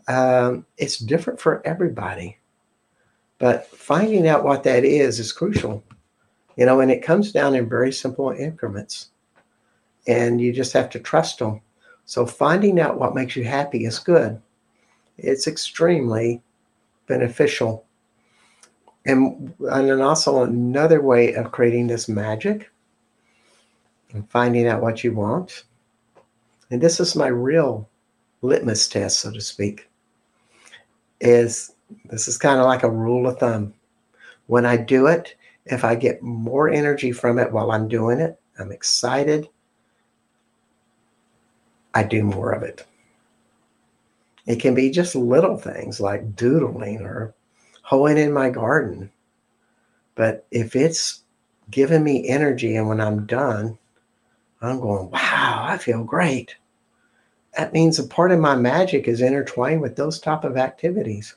[0.10, 2.38] Um, it's different for everybody.
[3.38, 5.82] But finding out what that is is crucial.
[6.58, 9.12] You know, and it comes down in very simple increments.
[10.08, 11.62] And you just have to trust them.
[12.04, 14.42] So finding out what makes you happy is good.
[15.18, 16.42] It's extremely
[17.08, 17.86] beneficial.
[19.06, 22.70] And, and then also another way of creating this magic
[24.12, 25.64] and finding out what you want
[26.72, 27.90] and this is my real
[28.42, 29.90] litmus test, so to speak,
[31.22, 31.74] is
[32.06, 33.74] this is kind of like a rule of thumb.
[34.48, 38.40] When I do it, if I get more energy from it while I'm doing it,
[38.60, 39.48] I'm excited,
[41.94, 42.86] I do more of it.
[44.46, 47.34] It can be just little things like doodling or
[47.84, 49.12] hoeing in my garden.
[50.16, 51.24] But if it's
[51.72, 53.78] giving me energy and when I'm done,
[54.62, 55.39] I'm going, wow,
[55.70, 56.56] I feel great.
[57.58, 61.36] That means a part of my magic is intertwined with those type of activities.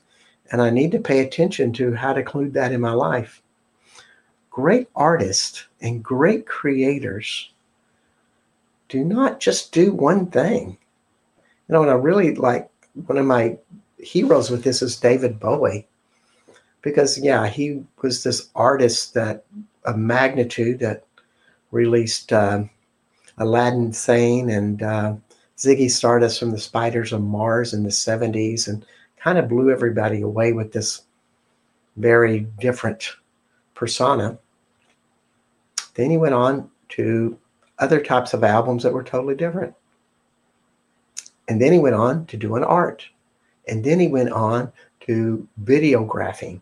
[0.51, 3.41] And I need to pay attention to how to include that in my life.
[4.53, 7.51] great artists and great creators
[8.87, 10.77] do not just do one thing.
[11.67, 12.69] You know, and I really like
[13.07, 13.57] one of my
[13.97, 15.87] heroes with this is David Bowie.
[16.83, 19.43] Because yeah, he was this artist that
[19.85, 21.05] a magnitude that
[21.71, 22.63] released uh,
[23.37, 25.15] Aladdin Sane and uh,
[25.57, 28.85] Ziggy Stardust from the Spiders of Mars in the 70s and
[29.17, 31.03] kind of blew everybody away with this
[31.97, 33.09] very different
[33.75, 34.37] persona.
[35.95, 37.37] Then he went on to
[37.79, 39.73] other types of albums that were totally different.
[41.47, 43.05] And then he went on to do an art.
[43.67, 44.71] And then he went on
[45.01, 46.61] to videographing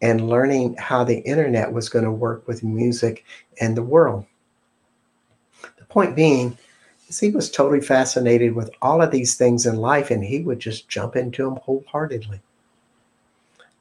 [0.00, 3.24] and learning how the internet was going to work with music
[3.60, 4.24] and the world.
[5.88, 6.56] Point being
[7.08, 10.60] is he was totally fascinated with all of these things in life and he would
[10.60, 12.40] just jump into them wholeheartedly.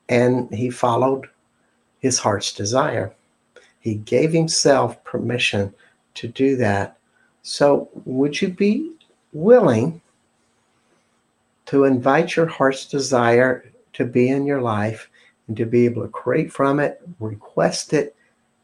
[0.10, 1.30] And he followed
[2.00, 3.14] his heart's desire.
[3.80, 5.74] He gave himself permission
[6.16, 6.98] to do that.
[7.44, 8.94] So, would you be
[9.34, 10.02] willing
[11.68, 15.10] to invite your heart's desire to be in your life
[15.48, 18.16] and to be able to create from it, request it,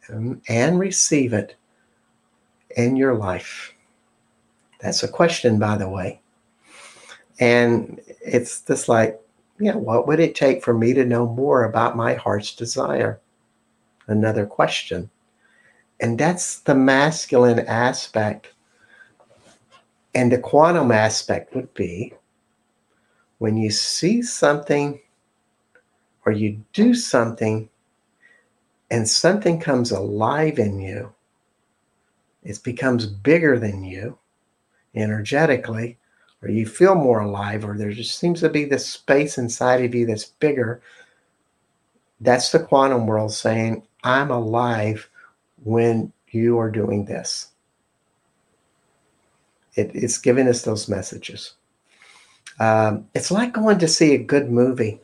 [0.07, 1.55] and, and receive it
[2.76, 3.74] in your life?
[4.80, 6.21] That's a question, by the way.
[7.39, 9.19] And it's just like,
[9.59, 13.19] yeah, what would it take for me to know more about my heart's desire?
[14.07, 15.09] Another question.
[15.99, 18.49] And that's the masculine aspect.
[20.13, 22.13] And the quantum aspect would be
[23.38, 24.99] when you see something
[26.26, 27.69] or you do something
[28.91, 31.13] and something comes alive in you,
[32.43, 34.17] it becomes bigger than you
[34.95, 35.97] energetically,
[36.41, 39.95] or you feel more alive, or there just seems to be this space inside of
[39.95, 40.81] you that's bigger.
[42.19, 45.09] That's the quantum world saying, I'm alive
[45.63, 47.49] when you are doing this.
[49.75, 51.55] It, it's giving us those messages.
[52.59, 54.99] Um, it's like going to see a good movie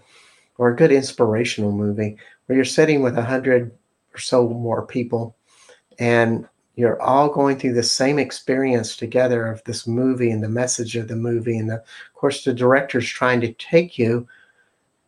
[0.58, 3.72] or a good inspirational movie where you're sitting with a hundred
[4.14, 5.36] or so more people
[5.98, 6.48] and
[6.80, 11.10] you're all going through the same experience together of this movie and the message of
[11.10, 11.58] the movie.
[11.58, 14.26] And the, of course, the director's trying to take you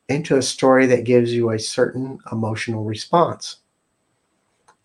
[0.10, 3.60] into a story that gives you a certain emotional response.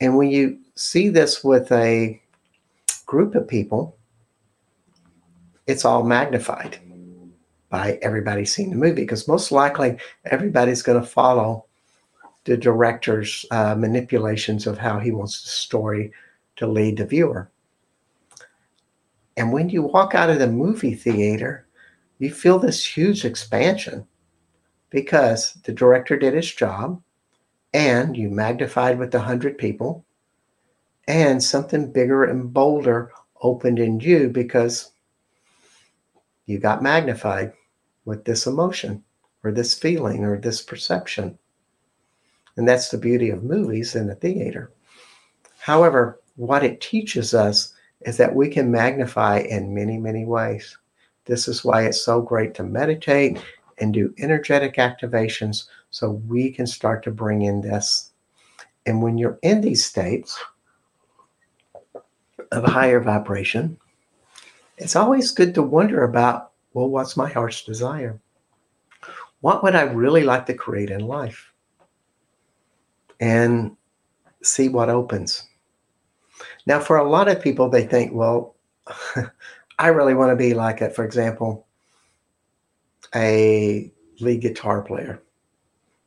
[0.00, 2.22] And when you see this with a
[3.04, 3.96] group of people,
[5.66, 6.78] it's all magnified
[7.68, 11.64] by everybody seeing the movie because most likely everybody's going to follow
[12.44, 16.12] the director's uh, manipulations of how he wants the story
[16.56, 17.50] to lead the viewer.
[19.36, 21.66] And when you walk out of the movie theater,
[22.18, 24.06] you feel this huge expansion
[24.90, 27.02] because the director did his job
[27.74, 30.02] and you magnified with the hundred people,
[31.06, 34.92] and something bigger and bolder opened in you because
[36.46, 37.52] you got magnified
[38.06, 39.04] with this emotion
[39.44, 41.38] or this feeling or this perception.
[42.56, 44.72] And that's the beauty of movies in the theater.
[45.58, 47.72] However, what it teaches us
[48.02, 50.76] is that we can magnify in many, many ways.
[51.24, 53.42] This is why it's so great to meditate
[53.78, 58.12] and do energetic activations so we can start to bring in this.
[58.86, 60.38] And when you're in these states
[62.52, 63.76] of higher vibration,
[64.78, 68.20] it's always good to wonder about well, what's my heart's desire?
[69.40, 71.50] What would I really like to create in life?
[73.18, 73.78] And
[74.42, 75.42] see what opens.
[76.66, 78.56] Now, for a lot of people, they think, well,
[79.78, 81.66] I really want to be like, a, for example,
[83.14, 83.90] a
[84.20, 85.22] lead guitar player,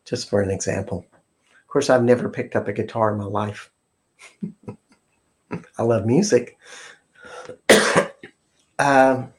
[0.06, 1.06] just for an example.
[1.52, 3.72] Of course, I've never picked up a guitar in my life.
[5.78, 6.58] I love music.
[8.80, 9.32] um,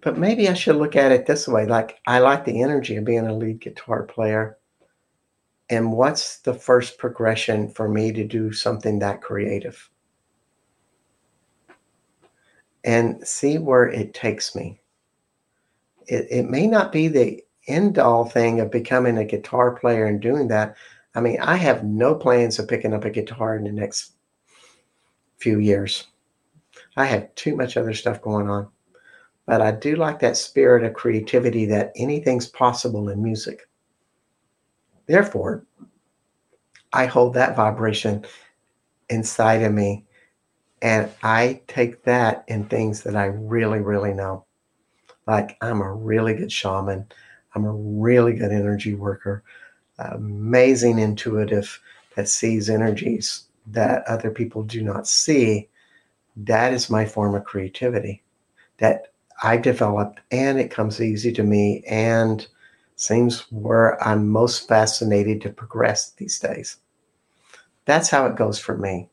[0.00, 3.04] but maybe I should look at it this way like, I like the energy of
[3.04, 4.58] being a lead guitar player.
[5.68, 9.90] And what's the first progression for me to do something that creative?
[12.86, 14.80] And see where it takes me
[16.06, 20.20] it, it may not be the end all thing of becoming a guitar player and
[20.20, 20.76] doing that.
[21.14, 24.12] I mean, I have no plans of picking up a guitar in the next
[25.38, 26.06] few years.
[26.96, 28.68] I have too much other stuff going on.
[29.46, 33.68] But I do like that spirit of creativity that anything's possible in music.
[35.06, 35.64] Therefore,
[36.92, 38.24] I hold that vibration
[39.08, 40.04] inside of me
[40.82, 44.44] and I take that in things that I really, really know.
[45.26, 47.06] Like I'm a really good shaman.
[47.54, 49.42] I'm a really good energy worker,
[49.98, 51.80] amazing intuitive
[52.14, 55.68] that sees energies that other people do not see,
[56.36, 58.22] that is my form of creativity
[58.78, 59.12] that
[59.42, 62.46] I've developed, and it comes easy to me and
[62.96, 66.76] seems where I'm most fascinated to progress these days.
[67.86, 69.08] That's how it goes for me.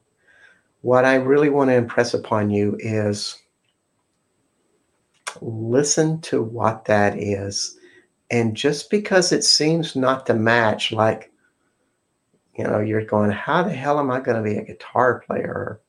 [0.83, 3.41] What I really want to impress upon you is
[5.39, 7.77] listen to what that is.
[8.29, 11.31] And just because it seems not to match, like,
[12.57, 15.79] you know, you're going, how the hell am I going to be a guitar player?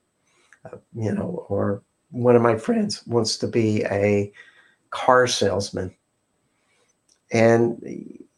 [0.65, 4.33] Uh, you know, or one of my friends wants to be a
[4.91, 5.93] car salesman.
[7.33, 7.83] And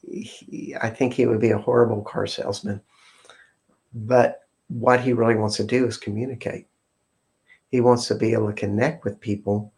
[0.01, 2.81] he, I think he would be a horrible car salesman.
[3.93, 6.67] But what he really wants to do is communicate.
[7.71, 9.73] He wants to be able to connect with people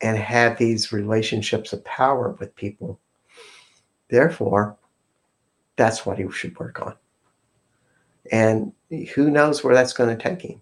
[0.00, 3.00] and have these relationships of power with people.
[4.08, 4.76] Therefore,
[5.76, 6.94] that's what he should work on.
[8.30, 8.72] And
[9.14, 10.60] who knows where that's going to take him.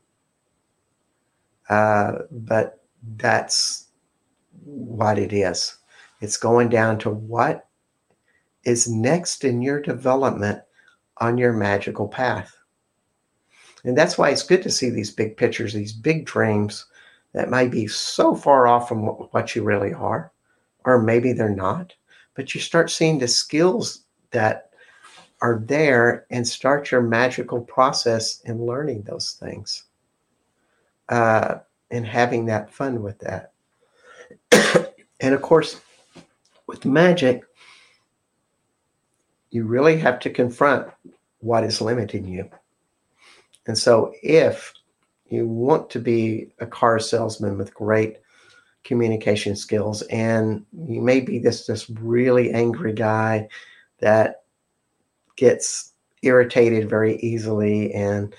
[1.69, 2.85] Uh, but
[3.17, 3.89] that's
[4.65, 5.77] what it is.
[6.21, 7.69] It's going down to what
[8.65, 10.61] is next in your development
[11.19, 12.56] on your magical path.
[13.87, 16.87] And that's why it's good to see these big pictures, these big dreams
[17.33, 20.33] that might be so far off from what you really are,
[20.85, 21.95] or maybe they're not.
[22.35, 24.71] But you start seeing the skills that
[25.41, 29.85] are there and start your magical process in learning those things
[31.09, 31.59] uh,
[31.93, 33.53] and having that fun with that.
[35.21, 35.81] and of course,
[36.67, 37.45] with magic,
[39.51, 40.89] you really have to confront
[41.39, 42.51] what is limiting you.
[43.67, 44.73] And so, if
[45.29, 48.19] you want to be a car salesman with great
[48.85, 53.49] communication skills, and you may be this this really angry guy
[53.99, 54.43] that
[55.37, 55.93] gets
[56.23, 58.35] irritated very easily and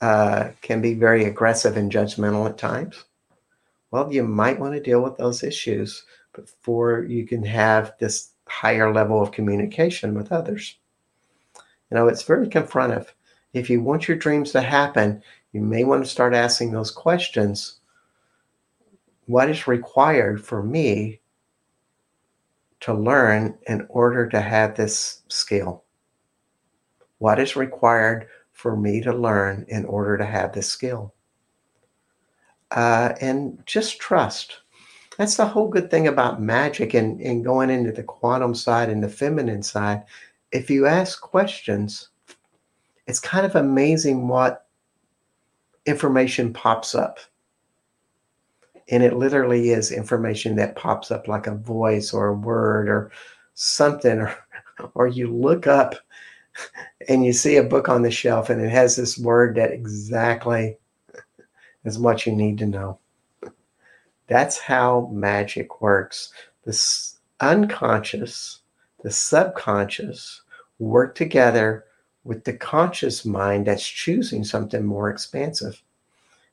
[0.00, 3.04] uh, can be very aggressive and judgmental at times.
[3.90, 6.04] Well, you might want to deal with those issues
[6.34, 10.76] before you can have this higher level of communication with others.
[11.90, 13.06] You know, it's very confrontive.
[13.56, 17.80] If you want your dreams to happen, you may want to start asking those questions
[19.24, 21.20] What is required for me
[22.80, 25.84] to learn in order to have this skill?
[27.16, 31.14] What is required for me to learn in order to have this skill?
[32.70, 34.60] Uh, and just trust.
[35.16, 39.02] That's the whole good thing about magic and, and going into the quantum side and
[39.02, 40.02] the feminine side.
[40.52, 42.10] If you ask questions,
[43.06, 44.66] it's kind of amazing what
[45.86, 47.18] information pops up.
[48.88, 53.10] And it literally is information that pops up like a voice or a word or
[53.54, 54.36] something, or,
[54.94, 55.94] or you look up
[57.08, 60.76] and you see a book on the shelf and it has this word that exactly
[61.84, 62.98] is what you need to know.
[64.26, 66.32] That's how magic works.
[66.64, 68.60] The unconscious,
[69.02, 70.42] the subconscious
[70.78, 71.84] work together
[72.26, 75.82] with the conscious mind that's choosing something more expansive.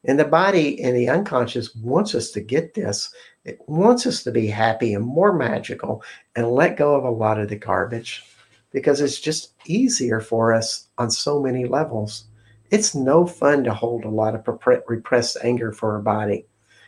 [0.05, 3.13] And the body and the unconscious wants us to get this.
[3.45, 6.03] It wants us to be happy and more magical
[6.35, 8.23] and let go of a lot of the garbage
[8.71, 12.25] because it's just easier for us on so many levels.
[12.69, 14.47] It's no fun to hold a lot of
[14.87, 16.45] repressed anger for our body.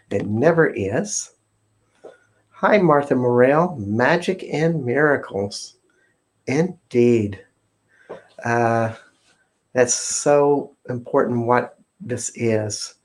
[0.10, 1.32] It never is.
[2.50, 3.76] Hi, Martha Morel.
[3.78, 5.76] Magic and miracles.
[6.48, 7.45] Indeed.
[8.44, 8.94] Uh,
[9.74, 12.96] that's so important what this is.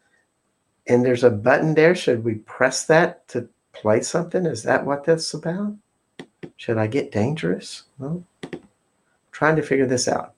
[0.87, 1.95] And there's a button there.
[1.95, 4.47] Should we press that to play something?
[4.47, 5.75] Is that what that's about?
[6.57, 7.85] Should I get dangerous?
[7.99, 8.25] Well,
[9.33, 10.35] trying to figure this out.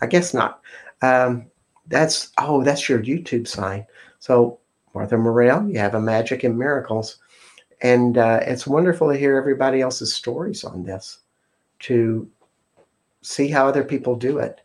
[0.00, 0.60] I guess not.
[1.02, 1.46] Um,
[1.88, 3.86] that's oh, that's your YouTube sign.
[4.18, 4.58] So
[4.94, 7.18] Martha Morel, you have a magic and miracles,
[7.82, 11.18] and uh, it's wonderful to hear everybody else's stories on this,
[11.80, 12.28] to
[13.26, 14.60] see how other people do it,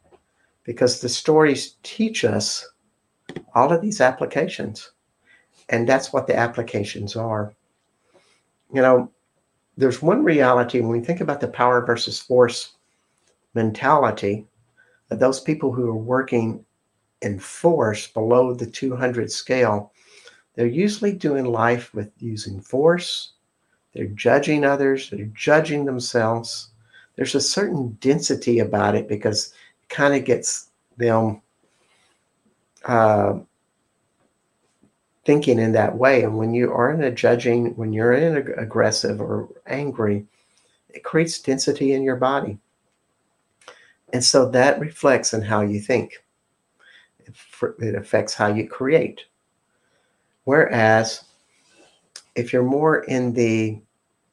[0.63, 2.67] because the stories teach us
[3.55, 4.91] all of these applications,
[5.69, 7.53] and that's what the applications are.
[8.73, 9.11] You know,
[9.77, 12.73] there's one reality when we think about the power versus force
[13.53, 14.45] mentality
[15.09, 16.63] those people who are working
[17.21, 19.91] in force below the 200 scale,
[20.55, 23.33] they're usually doing life with using force.
[23.93, 26.70] They're judging others, they're judging themselves.
[27.21, 29.53] There's a certain density about it because
[29.83, 31.39] it kind of gets them
[32.83, 33.37] uh,
[35.23, 36.23] thinking in that way.
[36.23, 40.25] And when you are in a judging, when you're in a aggressive or angry,
[40.89, 42.57] it creates density in your body.
[44.13, 46.23] And so that reflects in how you think.
[47.19, 49.25] It affects how you create.
[50.45, 51.23] Whereas
[52.33, 53.79] if you're more in the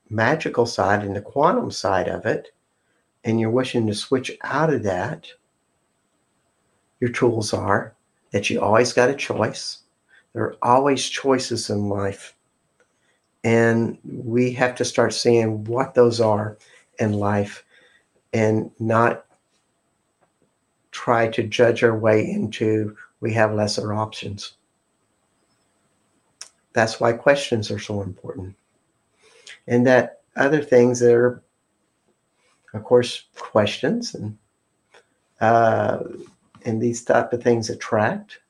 [0.08, 2.48] magical side and the quantum side of it,
[3.28, 5.28] and you're wishing to switch out of that,
[6.98, 7.94] your tools are
[8.30, 9.80] that you always got a choice.
[10.32, 12.34] There are always choices in life.
[13.44, 16.56] And we have to start seeing what those are
[16.98, 17.66] in life
[18.32, 19.26] and not
[20.90, 24.54] try to judge our way into we have lesser options.
[26.72, 28.56] That's why questions are so important.
[29.66, 31.42] And that other things that are,
[32.74, 34.36] of course, questions and
[35.40, 35.98] uh,
[36.64, 38.40] and these type of things attract.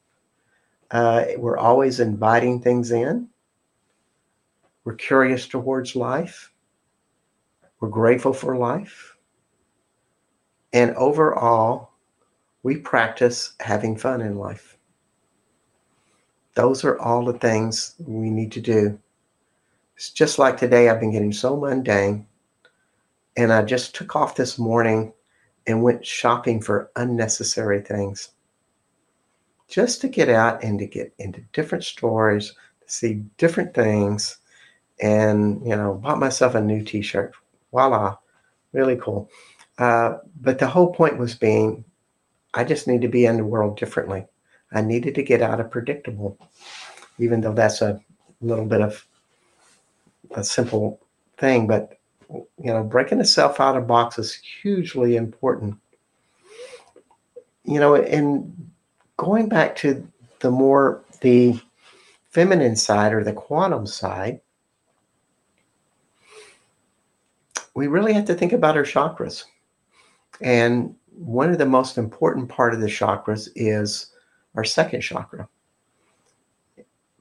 [0.90, 3.28] Uh, we're always inviting things in.
[4.84, 6.50] We're curious towards life.
[7.80, 9.16] We're grateful for life.
[10.72, 11.90] And overall,
[12.62, 14.78] we practice having fun in life.
[16.54, 18.98] Those are all the things we need to do.
[19.96, 22.26] It's just like today, I've been getting so mundane.
[23.39, 25.12] And I just took off this morning
[25.68, 28.30] and went shopping for unnecessary things
[29.68, 34.39] just to get out and to get into different stores, to see different things,
[35.01, 37.32] and you know, bought myself a new T-shirt.
[37.70, 38.16] Voila,
[38.72, 39.30] really cool.
[39.78, 41.84] Uh, but the whole point was being,
[42.55, 44.26] I just need to be in the world differently.
[44.72, 46.36] I needed to get out of predictable,
[47.18, 48.01] even though that's a
[48.41, 49.07] little bit of
[50.34, 50.99] a simple
[51.36, 51.68] thing.
[51.68, 51.97] But
[52.30, 55.76] you know, breaking the self out of box is hugely important.
[57.64, 58.70] You know, and
[59.16, 60.06] going back to
[60.40, 61.60] the more the
[62.30, 64.40] feminine side or the quantum side,
[67.74, 69.44] we really have to think about our chakras.
[70.40, 74.12] And one of the most important part of the chakras is
[74.54, 75.48] our second chakra.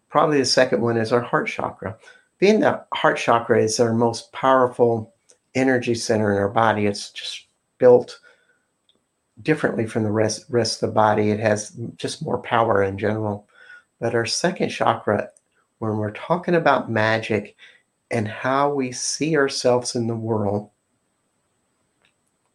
[0.09, 1.97] Probably the second one is our heart chakra
[2.39, 5.13] being the heart chakra is our most powerful
[5.55, 6.85] energy center in our body.
[6.85, 8.19] It's just built
[9.41, 11.31] differently from the rest rest of the body.
[11.31, 13.47] It has just more power in general.
[13.99, 15.29] But our second chakra,
[15.79, 17.55] when we're talking about magic
[18.11, 20.69] and how we see ourselves in the world,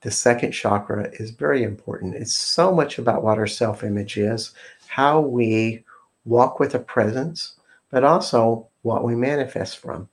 [0.02, 2.14] the second chakra is very important.
[2.14, 4.52] It's so much about what our self image is,
[4.86, 5.84] how we
[6.24, 7.56] walk with a presence,
[7.92, 10.08] but also what we manifest from.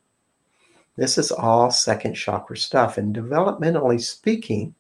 [0.98, 2.98] This is all second chakra stuff.
[2.98, 4.76] And developmentally speaking,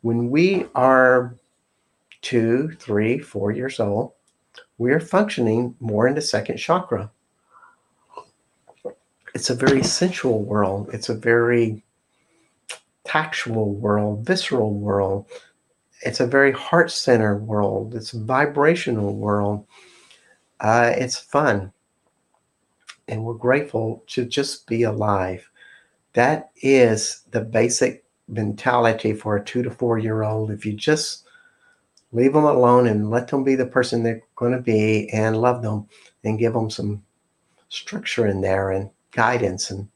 [0.00, 1.36] when we are
[2.22, 4.12] two, three, four years old,
[4.78, 7.10] we are functioning more in the second chakra.
[9.34, 10.88] It's a very sensual world.
[10.92, 11.84] It's a very
[13.04, 15.26] tactual world, visceral world.
[16.00, 17.94] It's a very heart centered world.
[17.94, 19.66] It's a vibrational world.
[20.60, 21.72] Uh, it's fun
[23.08, 25.48] and we're grateful to just be alive.
[26.12, 30.50] That is the basic mentality for a two to four year old.
[30.50, 31.24] If you just
[32.12, 35.62] leave them alone and let them be the person they're going to be and love
[35.62, 35.86] them
[36.24, 37.02] and give them some
[37.68, 39.88] structure in there and guidance and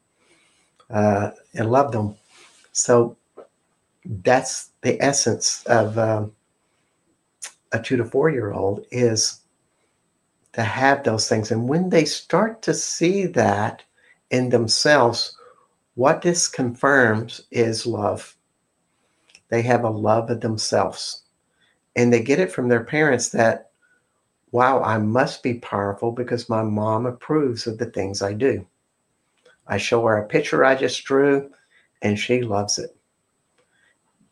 [0.89, 2.15] uh, and love them.
[2.71, 3.17] So
[4.05, 6.31] that's the essence of um,
[7.71, 9.41] a two to four year old is
[10.57, 11.51] to have those things.
[11.51, 13.83] And when they start to see that
[14.31, 15.37] in themselves,
[15.93, 18.35] what this confirms is love.
[19.49, 21.21] They have a love of themselves.
[21.95, 23.69] And they get it from their parents that,
[24.51, 28.65] wow, I must be powerful because my mom approves of the things I do.
[29.67, 31.51] I show her a picture I just drew
[32.01, 32.95] and she loves it.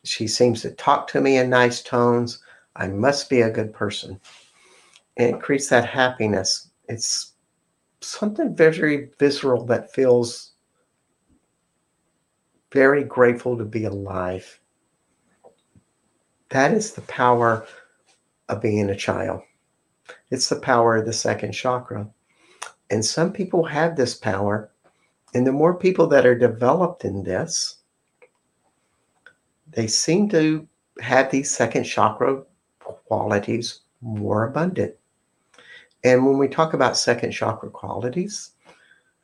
[0.04, 2.40] She seems to talk to me in nice tones.
[2.76, 4.20] I must be a good person
[5.18, 6.70] and it creates that happiness.
[6.88, 7.34] It's
[8.02, 10.54] something very visceral that feels
[12.72, 14.60] very grateful to be alive.
[16.50, 17.66] That is the power
[18.50, 19.42] of being a child.
[20.30, 22.08] It's the power of the second chakra.
[22.90, 24.72] And some people have this power.
[25.34, 27.78] And the more people that are developed in this,
[29.68, 30.68] they seem to
[31.02, 32.44] have these second chakra
[32.80, 34.96] qualities more abundant.
[36.06, 38.52] And when we talk about second chakra qualities,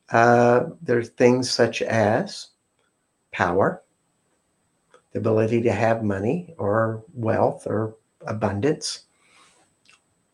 [0.10, 2.48] uh, there's things such as
[3.32, 3.84] power,
[5.12, 9.04] the ability to have money or wealth or abundance,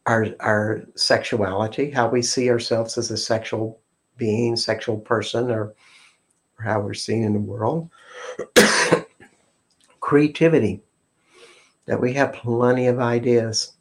[0.06, 3.82] our, our sexuality, how we see ourselves as a sexual
[4.16, 5.76] being, sexual person, or,
[6.58, 7.90] or how we're seen in the world,
[10.00, 10.82] creativity.
[11.88, 13.74] that we have plenty of ideas.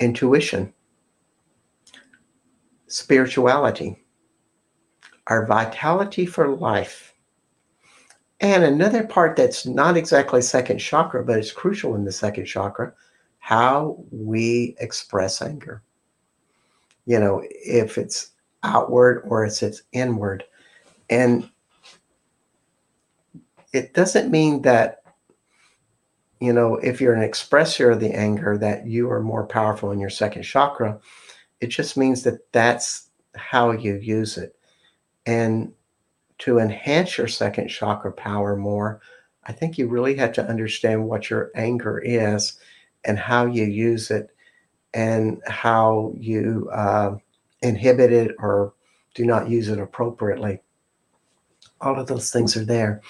[0.00, 0.72] Intuition,
[2.90, 4.04] spirituality,
[5.26, 7.14] our vitality for life.
[8.40, 12.92] And another part that's not exactly second chakra, but it's crucial in the second chakra
[13.38, 15.82] how we express anger.
[17.06, 18.32] You know, if it's
[18.62, 20.44] outward or if it's inward.
[21.08, 21.50] And
[23.72, 25.02] it doesn't mean that,
[26.40, 30.00] you know, if you're an expressor of the anger, that you are more powerful in
[30.00, 30.98] your second chakra.
[31.60, 34.56] It just means that that's how you use it.
[35.26, 35.72] And
[36.38, 39.00] to enhance your second chakra power more,
[39.44, 42.58] I think you really have to understand what your anger is
[43.04, 44.30] and how you use it
[44.94, 47.16] and how you uh,
[47.62, 48.72] inhibit it or
[49.14, 50.60] do not use it appropriately.
[51.80, 53.00] All of those things are there.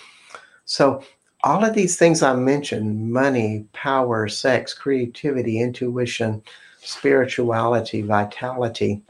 [0.64, 1.02] So,
[1.42, 6.42] all of these things I mentioned money, power, sex, creativity, intuition,
[6.82, 9.02] spirituality, vitality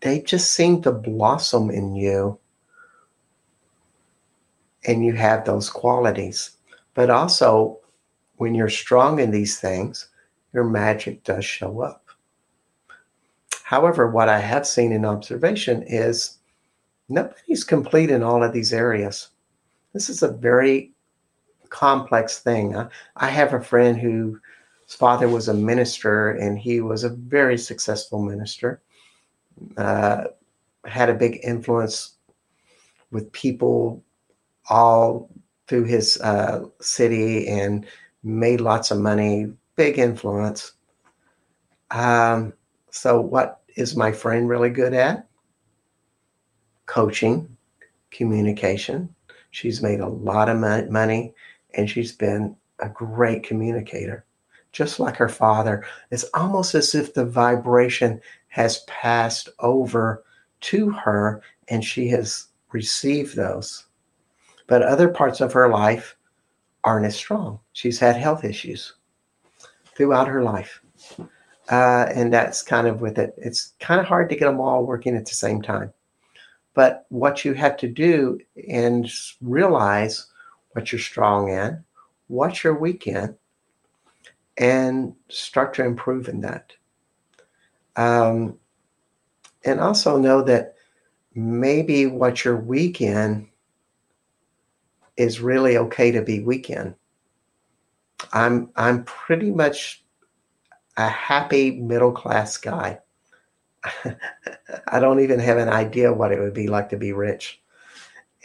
[0.00, 2.38] they just seem to blossom in you
[4.86, 6.52] and you have those qualities.
[6.94, 7.78] But also,
[8.36, 10.08] when you're strong in these things,
[10.52, 12.04] your magic does show up.
[13.64, 16.38] However, what I have seen in observation is
[17.08, 19.28] nobody's complete in all of these areas.
[19.92, 20.92] This is a very
[21.68, 22.76] complex thing.
[23.16, 23.98] I have a friend
[24.86, 28.80] whose father was a minister and he was a very successful minister.
[29.76, 30.24] Uh,
[30.84, 32.14] had a big influence
[33.10, 34.02] with people
[34.68, 35.28] all
[35.66, 37.86] through his uh, city and
[38.22, 40.72] made lots of money, big influence.
[41.90, 42.52] Um,
[42.90, 45.26] so, what is my friend really good at?
[46.86, 47.56] Coaching,
[48.10, 49.14] communication.
[49.50, 51.32] She's made a lot of money
[51.74, 54.25] and she's been a great communicator,
[54.76, 55.86] just like her father.
[56.10, 60.22] It's almost as if the vibration has passed over
[60.60, 63.86] to her and she has received those.
[64.66, 66.14] But other parts of her life
[66.84, 67.58] aren't as strong.
[67.72, 68.92] She's had health issues
[69.96, 70.82] throughout her life.
[71.70, 73.34] Uh, and that's kind of with it.
[73.38, 75.90] It's kind of hard to get them all working at the same time.
[76.74, 79.10] But what you have to do and
[79.40, 80.26] realize
[80.72, 81.82] what you're strong in,
[82.26, 83.34] what you're weak in,
[84.58, 86.72] and start to improve in that.
[87.96, 88.58] Um,
[89.64, 90.74] and also know that
[91.34, 93.48] maybe what you're weak in
[95.16, 96.94] is really okay to be weak in.
[98.32, 100.04] I'm I'm pretty much
[100.96, 103.00] a happy middle class guy.
[104.88, 107.60] I don't even have an idea what it would be like to be rich.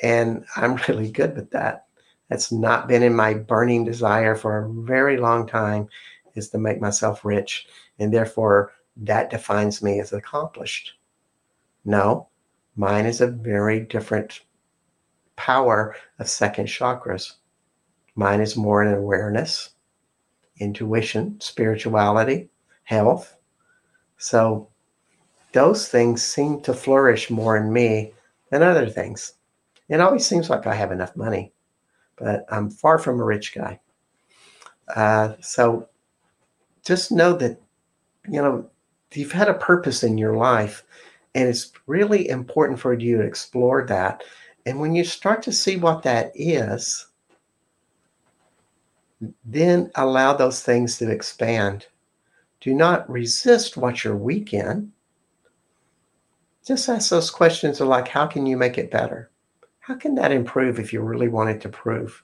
[0.04, 1.86] And I'm really good with that.
[2.32, 5.90] That's not been in my burning desire for a very long time
[6.34, 7.68] is to make myself rich.
[8.00, 10.94] And therefore, that defines me as accomplished.
[11.84, 12.30] No,
[12.78, 14.40] mine is a very different
[15.36, 17.34] power of second chakras.
[18.16, 19.72] Mine is more in awareness,
[20.58, 22.50] intuition, spirituality,
[22.84, 23.36] health.
[24.18, 24.70] So
[25.52, 28.14] those things seem to flourish more in me
[28.52, 29.34] than other things.
[29.90, 31.52] It always seems like I have enough money,
[32.22, 33.80] but I'm far from a rich guy.
[34.96, 35.88] Uh, so
[36.84, 37.60] just know that,
[38.30, 38.70] you know,
[39.14, 40.84] you've had a purpose in your life,
[41.34, 44.24] and it's really important for you to explore that.
[44.66, 47.08] And when you start to see what that is,
[49.44, 51.88] then allow those things to expand.
[52.60, 54.92] Do not resist what you're weak in.
[56.66, 59.32] Just ask those questions of like, how can you make it better?
[59.82, 62.24] How can that improve if you really want it to prove?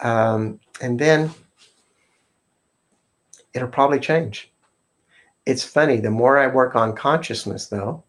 [0.00, 1.30] Um, and then
[3.54, 4.52] it'll probably change.
[5.46, 8.02] It's funny, the more I work on consciousness, though,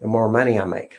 [0.00, 0.98] the more money I make.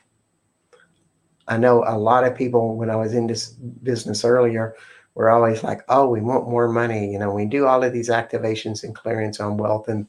[1.48, 4.76] I know a lot of people, when I was in this business earlier,
[5.16, 7.12] were always like, oh, we want more money.
[7.12, 10.08] You know, we do all of these activations and clearance on wealth and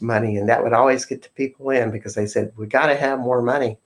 [0.00, 0.36] money.
[0.36, 3.18] And that would always get the people in because they said, we got to have
[3.20, 3.78] more money.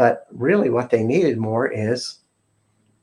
[0.00, 2.20] But really, what they needed more is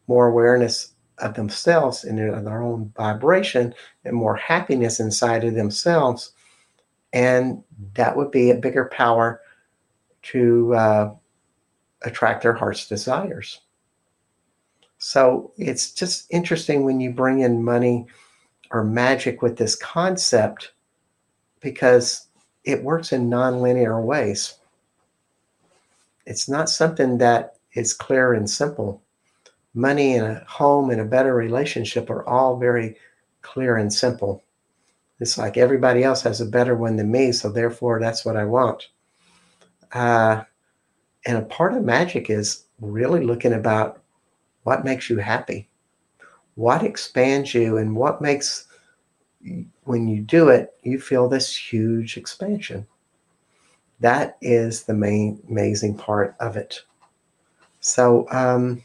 [0.08, 6.32] more awareness of themselves and their own vibration and more happiness inside of themselves.
[7.14, 9.42] And that would be a bigger power
[10.24, 11.14] to uh,
[12.02, 13.62] attract their heart's desires.
[14.98, 18.08] So it's just interesting when you bring in money
[18.72, 20.72] or magic with this concept
[21.60, 22.26] because
[22.64, 24.56] it works in nonlinear ways.
[26.28, 29.02] It's not something that is clear and simple.
[29.74, 32.98] money and a home and a better relationship are all very
[33.44, 34.44] clear and simple.
[35.20, 38.46] It's like everybody else has a better one than me, so therefore that's what I
[38.46, 38.90] want.
[39.94, 40.44] Uh,
[41.26, 44.02] and a part of magic is really looking about
[44.64, 45.70] what makes you happy,
[46.56, 48.68] what expands you, and what makes
[49.84, 52.86] when you do it, you feel this huge expansion.
[54.00, 56.82] That is the main amazing part of it.
[57.80, 58.84] So, um,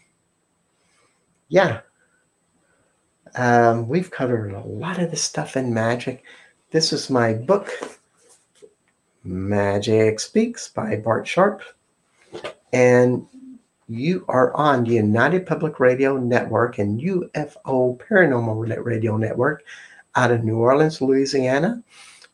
[1.48, 1.80] yeah,
[3.34, 6.24] um, we've covered a lot of the stuff in magic.
[6.70, 7.70] This is my book,
[9.24, 11.62] Magic Speaks by Bart Sharp.
[12.72, 13.26] And
[13.88, 19.64] you are on the United Public Radio Network and UFO Paranormal Radio Network
[20.14, 21.82] out of New Orleans, Louisiana.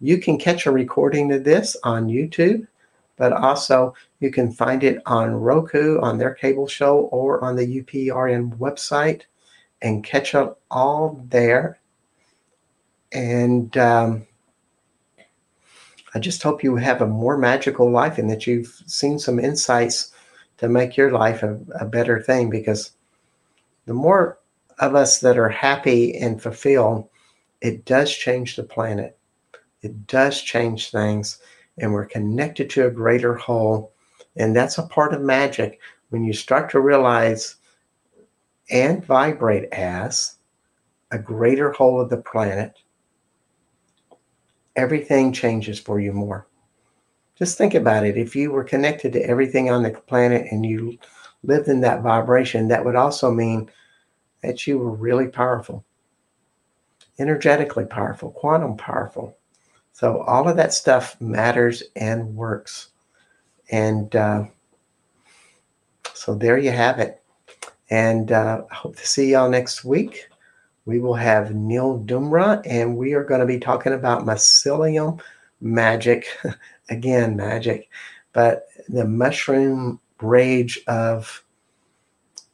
[0.00, 2.66] You can catch a recording of this on YouTube,
[3.16, 7.82] but also you can find it on Roku on their cable show or on the
[7.82, 9.22] UPRN website
[9.82, 11.80] and catch up all there.
[13.12, 14.26] And um,
[16.14, 20.12] I just hope you have a more magical life and that you've seen some insights
[20.58, 22.92] to make your life a, a better thing because
[23.86, 24.38] the more
[24.78, 27.08] of us that are happy and fulfilled,
[27.60, 29.17] it does change the planet.
[29.82, 31.40] It does change things,
[31.78, 33.92] and we're connected to a greater whole.
[34.36, 37.56] And that's a part of magic when you start to realize
[38.70, 40.36] and vibrate as
[41.10, 42.74] a greater whole of the planet,
[44.76, 46.46] everything changes for you more.
[47.36, 48.16] Just think about it.
[48.16, 50.98] If you were connected to everything on the planet and you
[51.44, 53.70] lived in that vibration, that would also mean
[54.42, 55.84] that you were really powerful,
[57.18, 59.37] energetically powerful, quantum powerful.
[59.98, 62.90] So all of that stuff matters and works.
[63.72, 64.44] And uh,
[66.14, 67.20] so there you have it.
[67.90, 70.28] And uh, I hope to see y'all next week.
[70.84, 75.20] We will have Neil Dumra, and we are going to be talking about mycelium
[75.60, 76.28] magic.
[76.90, 77.90] Again, magic,
[78.32, 81.42] but the mushroom rage of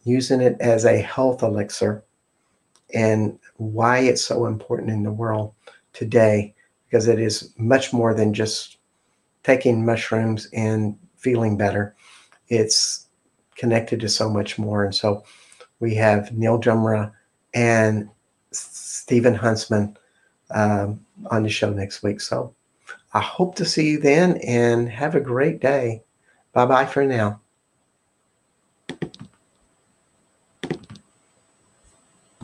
[0.05, 2.05] using it as a health elixir
[2.95, 5.53] and why it's so important in the world
[5.93, 6.55] today
[6.87, 8.79] because it is much more than just
[9.43, 11.95] taking mushrooms and feeling better.
[12.49, 13.07] It's
[13.57, 14.85] connected to so much more.
[14.85, 15.25] And so
[15.81, 17.13] we have Neil Jumra
[17.53, 18.09] and
[18.51, 19.97] Stephen Huntsman
[20.51, 22.21] um, on the show next week.
[22.21, 22.55] So
[23.13, 26.03] I hope to see you then and have a great day.
[26.53, 27.41] Bye bye for now.